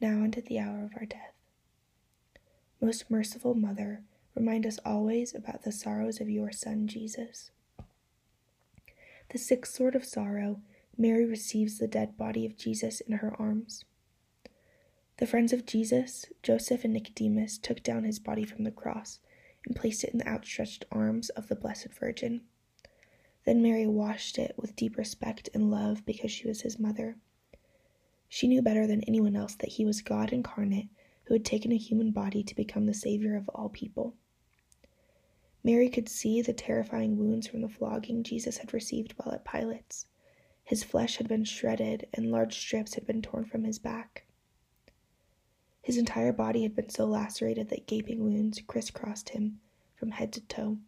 now 0.00 0.22
and 0.22 0.36
at 0.36 0.46
the 0.46 0.58
hour 0.58 0.84
of 0.84 0.92
our 0.96 1.06
death. 1.06 1.34
Most 2.80 3.10
merciful 3.10 3.54
Mother, 3.54 4.02
remind 4.34 4.66
us 4.66 4.78
always 4.84 5.34
about 5.34 5.62
the 5.64 5.72
sorrows 5.72 6.20
of 6.20 6.30
your 6.30 6.50
Son, 6.50 6.86
Jesus. 6.86 7.50
The 9.30 9.38
sixth 9.38 9.74
sword 9.74 9.94
of 9.94 10.04
sorrow, 10.04 10.60
Mary 10.96 11.24
receives 11.24 11.78
the 11.78 11.86
dead 11.86 12.16
body 12.16 12.44
of 12.46 12.56
Jesus 12.56 13.00
in 13.00 13.18
her 13.18 13.34
arms. 13.38 13.84
The 15.18 15.26
friends 15.26 15.52
of 15.52 15.66
Jesus, 15.66 16.26
Joseph 16.42 16.82
and 16.84 16.94
Nicodemus, 16.94 17.58
took 17.58 17.82
down 17.82 18.04
his 18.04 18.18
body 18.18 18.44
from 18.44 18.64
the 18.64 18.70
cross 18.70 19.20
and 19.66 19.76
placed 19.76 20.02
it 20.02 20.10
in 20.10 20.18
the 20.18 20.28
outstretched 20.28 20.86
arms 20.90 21.28
of 21.30 21.48
the 21.48 21.54
Blessed 21.54 21.92
Virgin. 21.92 22.40
Then 23.44 23.62
Mary 23.62 23.86
washed 23.86 24.38
it 24.38 24.54
with 24.56 24.76
deep 24.76 24.96
respect 24.96 25.50
and 25.52 25.70
love 25.70 26.04
because 26.06 26.30
she 26.30 26.48
was 26.48 26.62
his 26.62 26.78
mother. 26.78 27.16
She 28.32 28.46
knew 28.46 28.62
better 28.62 28.86
than 28.86 29.02
anyone 29.02 29.34
else 29.34 29.56
that 29.56 29.70
he 29.70 29.84
was 29.84 30.02
God 30.02 30.32
incarnate 30.32 30.88
who 31.24 31.34
had 31.34 31.44
taken 31.44 31.72
a 31.72 31.76
human 31.76 32.12
body 32.12 32.44
to 32.44 32.54
become 32.54 32.86
the 32.86 32.94
Savior 32.94 33.34
of 33.34 33.48
all 33.48 33.68
people. 33.68 34.14
Mary 35.64 35.88
could 35.88 36.08
see 36.08 36.40
the 36.40 36.52
terrifying 36.52 37.18
wounds 37.18 37.48
from 37.48 37.60
the 37.60 37.68
flogging 37.68 38.22
Jesus 38.22 38.58
had 38.58 38.72
received 38.72 39.14
while 39.16 39.34
at 39.34 39.44
Pilate's. 39.44 40.06
His 40.62 40.84
flesh 40.84 41.16
had 41.16 41.26
been 41.26 41.42
shredded, 41.42 42.06
and 42.14 42.30
large 42.30 42.56
strips 42.56 42.94
had 42.94 43.04
been 43.04 43.20
torn 43.20 43.46
from 43.46 43.64
his 43.64 43.80
back. 43.80 44.26
His 45.82 45.96
entire 45.96 46.32
body 46.32 46.62
had 46.62 46.76
been 46.76 46.88
so 46.88 47.06
lacerated 47.06 47.68
that 47.70 47.88
gaping 47.88 48.22
wounds 48.22 48.60
crisscrossed 48.60 49.30
him 49.30 49.60
from 49.96 50.12
head 50.12 50.32
to 50.34 50.40
toe. 50.42 50.78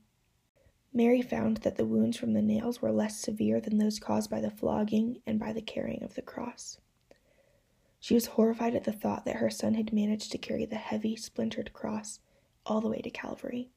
Mary 0.92 1.20
found 1.20 1.56
that 1.58 1.74
the 1.74 1.86
wounds 1.86 2.16
from 2.16 2.34
the 2.34 2.40
nails 2.40 2.80
were 2.80 2.92
less 2.92 3.18
severe 3.18 3.60
than 3.60 3.78
those 3.78 3.98
caused 3.98 4.30
by 4.30 4.40
the 4.40 4.48
flogging 4.48 5.20
and 5.26 5.40
by 5.40 5.52
the 5.52 5.60
carrying 5.60 6.04
of 6.04 6.14
the 6.14 6.22
cross. 6.22 6.78
She 8.02 8.14
was 8.14 8.26
horrified 8.26 8.74
at 8.74 8.82
the 8.82 8.90
thought 8.90 9.24
that 9.26 9.36
her 9.36 9.48
son 9.48 9.74
had 9.74 9.92
managed 9.92 10.32
to 10.32 10.38
carry 10.38 10.66
the 10.66 10.74
heavy, 10.74 11.14
splintered 11.14 11.72
cross 11.72 12.18
all 12.66 12.80
the 12.80 12.88
way 12.88 13.00
to 13.00 13.10
Calvary. 13.10 13.70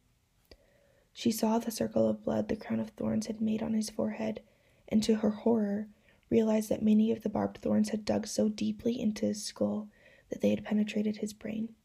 She 1.14 1.32
saw 1.32 1.60
the 1.60 1.70
circle 1.70 2.10
of 2.10 2.24
blood 2.24 2.48
the 2.48 2.56
crown 2.56 2.80
of 2.80 2.90
thorns 2.90 3.28
had 3.28 3.40
made 3.40 3.62
on 3.62 3.76
his 3.76 3.92
forehead, 3.92 4.42
and 4.88 5.04
to 5.04 5.18
her 5.18 5.30
horror, 5.30 5.90
realized 6.32 6.70
that 6.70 6.82
many 6.82 7.12
of 7.12 7.22
the 7.22 7.30
barbed 7.30 7.60
thorns 7.60 7.90
had 7.90 8.04
dug 8.04 8.26
so 8.26 8.50
deeply 8.50 9.00
into 9.00 9.28
his 9.28 9.44
skull 9.44 9.90
that 10.30 10.42
they 10.42 10.50
had 10.50 10.66
penetrated 10.66 11.18
his 11.18 11.32
brain. 11.32 11.76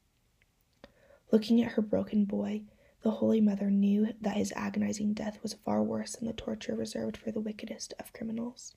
Looking 1.30 1.60
at 1.60 1.72
her 1.72 1.82
broken 1.82 2.24
boy, 2.24 2.62
the 3.02 3.10
Holy 3.10 3.42
Mother 3.42 3.70
knew 3.70 4.14
that 4.18 4.38
his 4.38 4.54
agonizing 4.56 5.12
death 5.12 5.42
was 5.42 5.52
far 5.52 5.82
worse 5.82 6.16
than 6.16 6.26
the 6.26 6.32
torture 6.32 6.74
reserved 6.74 7.18
for 7.18 7.30
the 7.30 7.38
wickedest 7.38 7.92
of 7.98 8.14
criminals. 8.14 8.76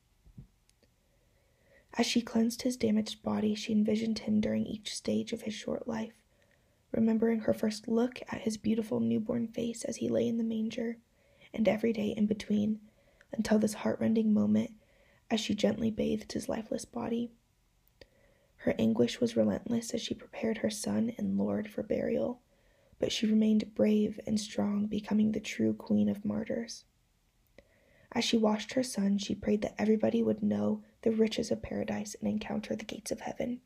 As 1.96 2.06
she 2.06 2.22
cleansed 2.22 2.64
his 2.64 2.78
damaged 2.78 3.24
body, 3.24 3.56
she 3.56 3.74
envisioned 3.74 4.20
him 4.20 4.42
during 4.42 4.66
each 4.66 4.96
stage 4.96 5.34
of 5.34 5.44
his 5.44 5.54
short 5.54 5.88
life 5.88 6.24
remembering 6.94 7.42
her 7.42 7.54
first 7.54 7.88
look 7.88 8.22
at 8.30 8.42
his 8.42 8.56
beautiful 8.56 9.00
newborn 9.00 9.48
face 9.48 9.84
as 9.84 9.98
he 9.98 10.08
lay 10.08 10.28
in 10.28 10.38
the 10.38 10.44
manger, 10.44 10.98
and 11.54 11.68
every 11.68 11.92
day 11.92 12.10
in 12.10 12.26
between, 12.28 12.80
until 13.32 13.58
this 13.60 13.74
heartrending 13.74 14.32
moment 14.32 14.72
as 15.32 15.40
she 15.40 15.56
gently 15.56 15.90
bathed 15.90 16.32
his 16.32 16.48
lifeless 16.48 16.86
body. 16.86 17.32
Her 18.58 18.76
anguish 18.78 19.20
was 19.20 19.36
relentless 19.36 19.94
as 19.94 20.02
she 20.02 20.14
prepared 20.14 20.60
her 20.60 20.70
son 20.70 21.14
and 21.18 21.38
Lord 21.38 21.68
for 21.68 21.84
burial, 21.84 22.40
but 23.00 23.12
she 23.12 23.26
remained 23.26 23.74
brave 23.74 24.20
and 24.28 24.40
strong, 24.40 24.86
becoming 24.86 25.32
the 25.32 25.40
true 25.40 25.74
queen 25.74 26.08
of 26.08 26.24
martyrs. 26.24 26.86
As 28.12 28.24
she 28.24 28.38
washed 28.38 28.74
her 28.74 28.84
son, 28.84 29.18
she 29.18 29.34
prayed 29.34 29.64
that 29.64 29.76
everybody 29.80 30.22
would 30.22 30.44
know 30.44 30.84
the 31.04 31.12
riches 31.12 31.52
of 31.52 31.62
paradise 31.62 32.16
and 32.20 32.30
encounter 32.30 32.76
the 32.76 32.84
gates 32.84 33.12
of 33.12 33.22
heaven. 33.22 33.62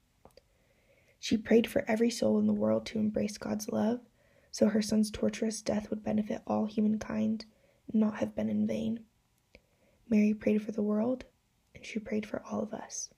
She 1.20 1.38
prayed 1.38 1.68
for 1.68 1.86
every 1.88 2.10
soul 2.10 2.38
in 2.40 2.46
the 2.46 2.54
world 2.54 2.86
to 2.88 3.00
embrace 3.00 3.38
God's 3.38 3.70
love, 3.70 4.02
so 4.52 4.70
her 4.70 4.82
son's 4.82 5.10
torturous 5.10 5.62
death 5.62 5.90
would 5.90 6.04
benefit 6.04 6.42
all 6.46 6.66
humankind 6.66 7.46
and 7.92 8.02
not 8.02 8.18
have 8.18 8.36
been 8.36 8.50
in 8.50 8.68
vain. 8.68 9.02
Mary 10.10 10.34
prayed 10.34 10.62
for 10.62 10.72
the 10.72 10.84
world, 10.84 11.26
and 11.74 11.86
she 11.86 12.00
prayed 12.00 12.26
for 12.26 12.44
all 12.50 12.62
of 12.62 12.74
us. 12.74 13.10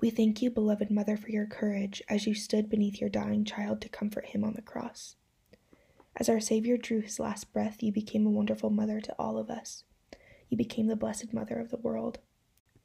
We 0.00 0.10
thank 0.10 0.40
you, 0.40 0.50
beloved 0.50 0.90
Mother, 0.90 1.16
for 1.16 1.30
your 1.30 1.46
courage 1.46 2.02
as 2.08 2.26
you 2.26 2.34
stood 2.34 2.70
beneath 2.70 3.00
your 3.00 3.10
dying 3.10 3.44
child 3.44 3.80
to 3.82 3.88
comfort 3.88 4.26
him 4.26 4.44
on 4.44 4.54
the 4.54 4.62
cross. 4.62 5.16
As 6.16 6.28
our 6.28 6.40
Savior 6.40 6.76
drew 6.76 7.00
his 7.00 7.20
last 7.20 7.52
breath, 7.52 7.82
you 7.82 7.92
became 7.92 8.26
a 8.26 8.30
wonderful 8.30 8.70
mother 8.70 9.00
to 9.00 9.14
all 9.18 9.38
of 9.38 9.50
us. 9.50 9.84
You 10.50 10.56
became 10.56 10.88
the 10.88 10.96
blessed 10.96 11.32
mother 11.32 11.58
of 11.58 11.70
the 11.70 11.78
world. 11.78 12.18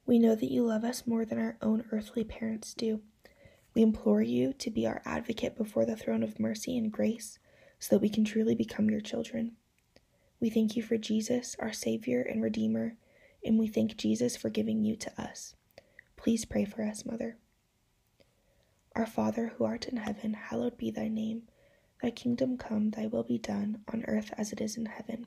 We 0.06 0.18
know 0.18 0.34
that 0.36 0.50
you 0.50 0.64
love 0.64 0.84
us 0.84 1.06
more 1.06 1.24
than 1.24 1.38
our 1.38 1.58
own 1.60 1.84
earthly 1.90 2.24
parents 2.24 2.72
do. 2.72 3.02
We 3.74 3.82
implore 3.82 4.22
you 4.22 4.54
to 4.54 4.70
be 4.70 4.86
our 4.86 5.02
advocate 5.04 5.56
before 5.56 5.84
the 5.84 5.96
throne 5.96 6.22
of 6.22 6.40
mercy 6.40 6.78
and 6.78 6.90
grace 6.90 7.38
so 7.78 7.96
that 7.96 8.02
we 8.02 8.08
can 8.08 8.24
truly 8.24 8.54
become 8.54 8.88
your 8.88 9.00
children. 9.00 9.56
We 10.40 10.48
thank 10.48 10.76
you 10.76 10.82
for 10.82 10.96
Jesus, 10.96 11.56
our 11.58 11.72
Savior 11.72 12.22
and 12.22 12.42
Redeemer, 12.42 12.96
and 13.44 13.58
we 13.58 13.66
thank 13.66 13.96
Jesus 13.96 14.36
for 14.36 14.48
giving 14.48 14.84
you 14.84 14.96
to 14.96 15.20
us. 15.20 15.54
Please 16.16 16.44
pray 16.44 16.64
for 16.64 16.82
us, 16.82 17.04
Mother. 17.04 17.36
Our 18.94 19.06
Father, 19.06 19.52
who 19.56 19.64
art 19.64 19.86
in 19.86 19.96
heaven, 19.96 20.34
hallowed 20.34 20.78
be 20.78 20.90
thy 20.90 21.08
name. 21.08 21.42
Thy 22.02 22.10
kingdom 22.10 22.56
come, 22.56 22.90
thy 22.90 23.06
will 23.06 23.24
be 23.24 23.38
done, 23.38 23.82
on 23.92 24.04
earth 24.06 24.32
as 24.38 24.52
it 24.52 24.60
is 24.60 24.76
in 24.76 24.86
heaven. 24.86 25.26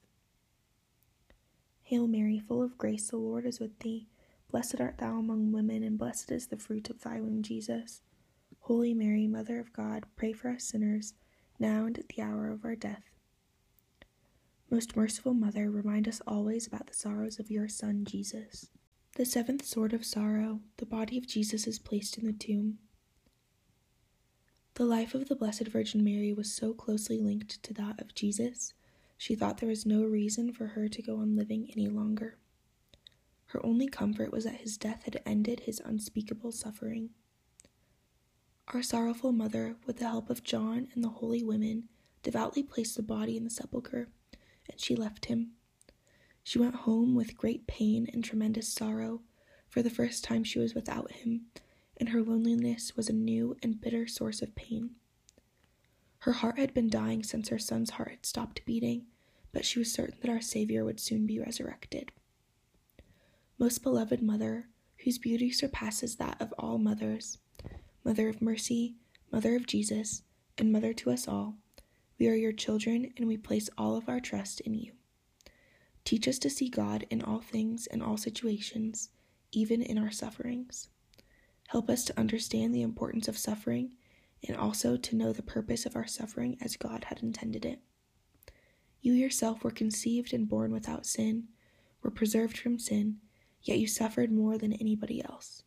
Hail 1.91 2.07
Mary, 2.07 2.39
full 2.39 2.63
of 2.63 2.77
grace, 2.77 3.09
the 3.09 3.17
Lord 3.17 3.45
is 3.45 3.59
with 3.59 3.77
thee. 3.79 4.07
Blessed 4.49 4.79
art 4.79 4.99
thou 4.99 5.17
among 5.17 5.51
women, 5.51 5.83
and 5.83 5.97
blessed 5.97 6.31
is 6.31 6.47
the 6.47 6.55
fruit 6.55 6.89
of 6.89 7.01
thy 7.01 7.19
womb, 7.19 7.43
Jesus. 7.43 8.01
Holy 8.61 8.93
Mary, 8.93 9.27
Mother 9.27 9.59
of 9.59 9.73
God, 9.73 10.05
pray 10.15 10.31
for 10.31 10.47
us 10.51 10.63
sinners, 10.63 11.15
now 11.59 11.83
and 11.83 11.99
at 11.99 12.07
the 12.07 12.21
hour 12.21 12.49
of 12.49 12.63
our 12.63 12.77
death. 12.77 13.03
Most 14.69 14.95
merciful 14.95 15.33
Mother, 15.33 15.69
remind 15.69 16.07
us 16.07 16.21
always 16.25 16.65
about 16.65 16.87
the 16.87 16.93
sorrows 16.93 17.39
of 17.39 17.51
your 17.51 17.67
Son, 17.67 18.05
Jesus. 18.05 18.69
The 19.15 19.25
seventh 19.25 19.65
sword 19.65 19.91
of 19.91 20.05
sorrow, 20.05 20.61
the 20.77 20.85
body 20.85 21.17
of 21.17 21.27
Jesus 21.27 21.67
is 21.67 21.77
placed 21.77 22.17
in 22.17 22.25
the 22.25 22.31
tomb. 22.31 22.77
The 24.75 24.85
life 24.85 25.13
of 25.13 25.27
the 25.27 25.35
Blessed 25.35 25.67
Virgin 25.67 26.05
Mary 26.05 26.31
was 26.31 26.53
so 26.53 26.73
closely 26.73 27.19
linked 27.19 27.61
to 27.63 27.73
that 27.73 27.99
of 27.99 28.15
Jesus, 28.15 28.73
she 29.21 29.35
thought 29.35 29.59
there 29.59 29.69
was 29.69 29.85
no 29.85 30.03
reason 30.03 30.51
for 30.51 30.65
her 30.65 30.87
to 30.87 30.99
go 30.99 31.17
on 31.17 31.35
living 31.35 31.69
any 31.73 31.85
longer. 31.87 32.39
Her 33.45 33.63
only 33.63 33.87
comfort 33.87 34.31
was 34.31 34.45
that 34.45 34.61
his 34.61 34.77
death 34.77 35.03
had 35.03 35.21
ended 35.27 35.59
his 35.59 35.79
unspeakable 35.85 36.51
suffering. 36.51 37.11
Our 38.69 38.81
sorrowful 38.81 39.31
mother, 39.31 39.75
with 39.85 39.97
the 39.97 40.07
help 40.07 40.31
of 40.31 40.43
John 40.43 40.87
and 40.95 41.03
the 41.03 41.09
holy 41.09 41.43
women, 41.43 41.87
devoutly 42.23 42.63
placed 42.63 42.95
the 42.95 43.03
body 43.03 43.37
in 43.37 43.43
the 43.43 43.51
sepulchre, 43.51 44.09
and 44.67 44.79
she 44.79 44.95
left 44.95 45.25
him. 45.25 45.51
She 46.43 46.57
went 46.57 46.73
home 46.73 47.13
with 47.13 47.37
great 47.37 47.67
pain 47.67 48.07
and 48.11 48.23
tremendous 48.23 48.73
sorrow, 48.73 49.21
for 49.69 49.83
the 49.83 49.91
first 49.91 50.23
time 50.23 50.43
she 50.43 50.57
was 50.57 50.73
without 50.73 51.11
him, 51.11 51.45
and 51.95 52.09
her 52.09 52.23
loneliness 52.23 52.95
was 52.95 53.07
a 53.07 53.13
new 53.13 53.55
and 53.61 53.79
bitter 53.79 54.07
source 54.07 54.41
of 54.41 54.55
pain. 54.55 54.95
Her 56.21 56.33
heart 56.33 56.57
had 56.57 56.73
been 56.73 56.89
dying 56.89 57.21
since 57.21 57.49
her 57.49 57.59
son's 57.59 57.91
heart 57.91 58.09
had 58.09 58.25
stopped 58.25 58.65
beating, 58.65 59.05
but 59.51 59.65
she 59.65 59.79
was 59.79 59.91
certain 59.91 60.17
that 60.21 60.31
our 60.31 60.41
Savior 60.41 60.83
would 60.85 60.99
soon 60.99 61.25
be 61.25 61.39
resurrected. 61.39 62.11
Most 63.57 63.83
beloved 63.83 64.21
Mother, 64.21 64.67
whose 65.03 65.17
beauty 65.17 65.51
surpasses 65.51 66.15
that 66.15 66.41
of 66.41 66.53
all 66.57 66.77
mothers, 66.77 67.37
Mother 68.03 68.29
of 68.29 68.41
Mercy, 68.41 68.95
Mother 69.31 69.55
of 69.55 69.67
Jesus, 69.67 70.23
and 70.57 70.71
Mother 70.71 70.93
to 70.93 71.11
us 71.11 71.27
all, 71.27 71.55
we 72.19 72.27
are 72.27 72.35
your 72.35 72.51
children 72.51 73.11
and 73.17 73.27
we 73.27 73.37
place 73.37 73.69
all 73.77 73.95
of 73.95 74.07
our 74.07 74.19
trust 74.19 74.61
in 74.61 74.73
you. 74.75 74.93
Teach 76.05 76.27
us 76.27 76.39
to 76.39 76.49
see 76.49 76.69
God 76.69 77.05
in 77.09 77.21
all 77.21 77.41
things 77.41 77.87
and 77.87 78.01
all 78.01 78.17
situations, 78.17 79.09
even 79.51 79.81
in 79.81 79.97
our 79.97 80.11
sufferings. 80.11 80.89
Help 81.67 81.89
us 81.89 82.03
to 82.05 82.19
understand 82.19 82.73
the 82.73 82.81
importance 82.81 83.27
of 83.27 83.37
suffering 83.37 83.91
and 84.47 84.57
also 84.57 84.97
to 84.97 85.15
know 85.15 85.31
the 85.31 85.43
purpose 85.43 85.85
of 85.85 85.95
our 85.95 86.07
suffering 86.07 86.57
as 86.61 86.75
God 86.75 87.05
had 87.05 87.21
intended 87.21 87.65
it. 87.65 87.79
You 89.01 89.13
yourself 89.13 89.63
were 89.63 89.71
conceived 89.71 90.31
and 90.31 90.47
born 90.47 90.71
without 90.71 91.05
sin, 91.05 91.47
were 92.03 92.11
preserved 92.11 92.57
from 92.57 92.77
sin, 92.77 93.17
yet 93.63 93.79
you 93.79 93.87
suffered 93.87 94.31
more 94.31 94.57
than 94.57 94.73
anybody 94.73 95.23
else. 95.23 95.63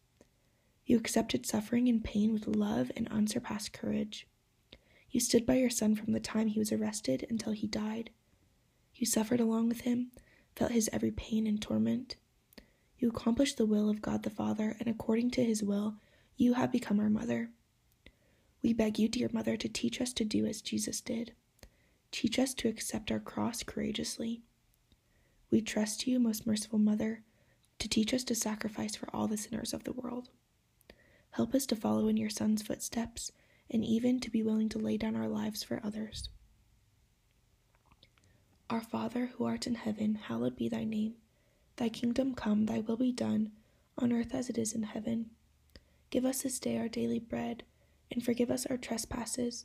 You 0.87 0.97
accepted 0.99 1.47
suffering 1.47 1.89
and 1.89 2.05
pain 2.05 2.33
with 2.33 2.47
love 2.47 2.93
and 2.97 3.09
unsurpassed 3.09 3.73
courage. 3.73 4.29
You 5.11 5.21
stood 5.21 5.47
by 5.47 5.55
your 5.55 5.71
son 5.71 5.95
from 5.95 6.13
the 6.13 6.21
time 6.21 6.49
he 6.49 6.59
was 6.59 6.73
arrested 6.73 7.27
until 7.29 7.53
he 7.53 7.67
died. 7.67 8.11
You 8.95 9.07
suffered 9.07 9.41
along 9.41 9.69
with 9.69 9.81
him, 9.83 10.13
felt 10.55 10.73
his 10.73 10.91
every 10.93 11.11
pain 11.11 11.47
and 11.47 11.61
torment. 11.61 12.17
You 12.99 13.09
accomplished 13.09 13.57
the 13.57 13.67
will 13.67 13.91
of 13.91 14.03
God 14.03 14.23
the 14.23 14.31
Father, 14.31 14.77
and 14.79 14.89
according 14.89 15.31
to 15.33 15.45
his 15.45 15.63
will, 15.63 15.97
you 16.37 16.55
have 16.55 16.71
become 16.71 17.01
our 17.01 17.11
mother. 17.11 17.51
We 18.63 18.73
beg 18.73 18.99
you, 18.99 19.09
dear 19.09 19.29
mother, 19.33 19.57
to 19.57 19.69
teach 19.69 20.01
us 20.01 20.13
to 20.15 20.25
do 20.25 20.47
as 20.47 20.63
Jesus 20.63 21.01
did. 21.01 21.33
Teach 22.15 22.39
us 22.39 22.55
to 22.55 22.69
accept 22.69 23.11
our 23.11 23.19
cross 23.19 23.65
courageously. 23.65 24.41
We 25.51 25.61
trust 25.61 26.07
you, 26.07 26.21
most 26.21 26.47
merciful 26.47 26.79
mother, 26.79 27.25
to 27.81 27.89
teach 27.89 28.15
us 28.15 28.23
to 28.25 28.37
sacrifice 28.37 28.95
for 28.95 29.09
all 29.13 29.27
the 29.27 29.37
sinners 29.37 29.75
of 29.75 29.83
the 29.83 29.93
world. 29.93 30.29
Help 31.33 31.57
us 31.57 31.67
to 31.67 31.75
follow 31.75 32.07
in 32.07 32.17
your 32.17 32.31
Son's 32.31 32.63
footsteps, 32.63 33.33
and 33.69 33.85
even 33.85 34.21
to 34.21 34.31
be 34.31 34.45
willing 34.45 34.69
to 34.69 34.79
lay 34.79 34.97
down 34.97 35.17
our 35.17 35.27
lives 35.27 35.65
for 35.65 35.81
others. 35.83 36.29
Our 38.71 38.81
Father, 38.81 39.33
who 39.35 39.45
art 39.45 39.67
in 39.67 39.75
heaven, 39.75 40.15
hallowed 40.15 40.55
be 40.55 40.69
thy 40.69 40.85
name. 40.85 41.15
Thy 41.79 41.89
kingdom 41.89 42.37
come, 42.37 42.67
thy 42.67 42.79
will 42.79 42.97
be 42.97 43.11
done, 43.11 43.51
on 43.99 44.13
earth 44.13 44.33
as 44.37 44.49
it 44.49 44.57
is 44.57 44.73
in 44.73 44.85
heaven. 44.85 45.31
Give 46.11 46.25
us 46.25 46.43
this 46.43 46.61
day 46.61 46.79
our 46.79 46.89
daily 46.89 47.19
bread, 47.19 47.65
and 48.13 48.25
forgive 48.25 48.53
us 48.53 48.67
our 48.67 48.77
trespasses, 48.77 49.65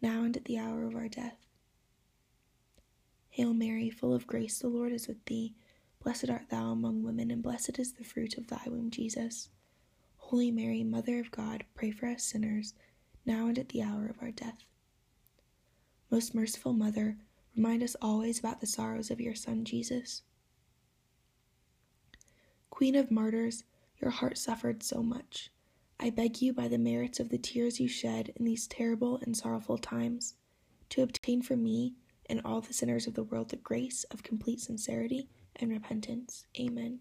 now 0.00 0.22
and 0.22 0.36
at 0.36 0.44
the 0.44 0.58
hour 0.58 0.84
of 0.84 0.94
our 0.94 1.08
death. 1.08 1.46
Hail 3.30 3.52
Mary, 3.52 3.90
full 3.90 4.14
of 4.14 4.26
grace, 4.26 4.58
the 4.58 4.68
Lord 4.68 4.92
is 4.92 5.08
with 5.08 5.24
thee. 5.26 5.54
Blessed 6.02 6.30
art 6.30 6.48
thou 6.48 6.70
among 6.70 7.02
women, 7.02 7.30
and 7.30 7.42
blessed 7.42 7.78
is 7.78 7.92
the 7.92 8.04
fruit 8.04 8.38
of 8.38 8.46
thy 8.46 8.62
womb, 8.66 8.90
Jesus. 8.90 9.48
Holy 10.16 10.50
Mary, 10.50 10.82
Mother 10.82 11.20
of 11.20 11.30
God, 11.30 11.64
pray 11.74 11.90
for 11.90 12.06
us 12.06 12.22
sinners, 12.24 12.74
now 13.24 13.46
and 13.46 13.58
at 13.58 13.68
the 13.70 13.82
hour 13.82 14.06
of 14.06 14.22
our 14.22 14.30
death. 14.30 14.64
Most 16.10 16.34
merciful 16.34 16.72
Mother, 16.72 17.16
remind 17.56 17.82
us 17.82 17.96
always 18.00 18.38
about 18.38 18.60
the 18.60 18.66
sorrows 18.66 19.10
of 19.10 19.20
your 19.20 19.34
Son, 19.34 19.64
Jesus. 19.64 20.22
Queen 22.70 22.94
of 22.94 23.10
Martyrs, 23.10 23.64
your 24.00 24.10
heart 24.10 24.38
suffered 24.38 24.82
so 24.82 25.02
much. 25.02 25.50
I 25.98 26.10
beg 26.10 26.42
you, 26.42 26.52
by 26.52 26.68
the 26.68 26.78
merits 26.78 27.20
of 27.20 27.30
the 27.30 27.38
tears 27.38 27.80
you 27.80 27.88
shed 27.88 28.32
in 28.36 28.44
these 28.44 28.66
terrible 28.66 29.18
and 29.22 29.36
sorrowful 29.36 29.78
times, 29.78 30.34
to 30.90 31.02
obtain 31.02 31.42
for 31.42 31.56
me 31.56 31.94
and 32.28 32.40
all 32.44 32.60
the 32.60 32.72
sinners 32.72 33.06
of 33.06 33.14
the 33.14 33.24
world 33.24 33.48
the 33.48 33.56
grace 33.56 34.04
of 34.04 34.22
complete 34.22 34.60
sincerity 34.60 35.28
and 35.56 35.70
repentance. 35.70 36.46
Amen. 36.58 37.00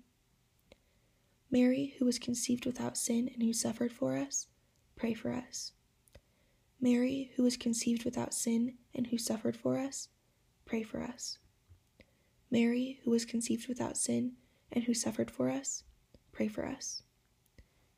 Mary, 1.51 1.95
who 1.99 2.05
was 2.05 2.19
conceived 2.19 2.65
without 2.65 2.97
sin 2.97 3.29
and 3.33 3.43
who 3.43 3.53
suffered 3.53 3.91
for 3.91 4.15
us, 4.15 4.47
pray 4.95 5.13
for 5.13 5.31
us. 5.31 5.73
Mary, 6.79 7.31
who 7.35 7.43
was 7.43 7.57
conceived 7.57 8.05
without 8.05 8.33
sin 8.33 8.75
and 8.93 9.07
who 9.07 9.17
suffered 9.17 9.55
for 9.55 9.77
us, 9.77 10.09
pray 10.65 10.83
for 10.83 11.01
us. 11.01 11.37
Mary, 12.51 12.99
who 13.03 13.11
was 13.11 13.25
conceived 13.25 13.67
without 13.67 13.97
sin 13.97 14.33
and 14.71 14.83
who 14.85 14.93
suffered 14.93 15.31
for 15.31 15.49
us, 15.49 15.83
pray 16.31 16.47
for 16.47 16.65
us. 16.65 17.01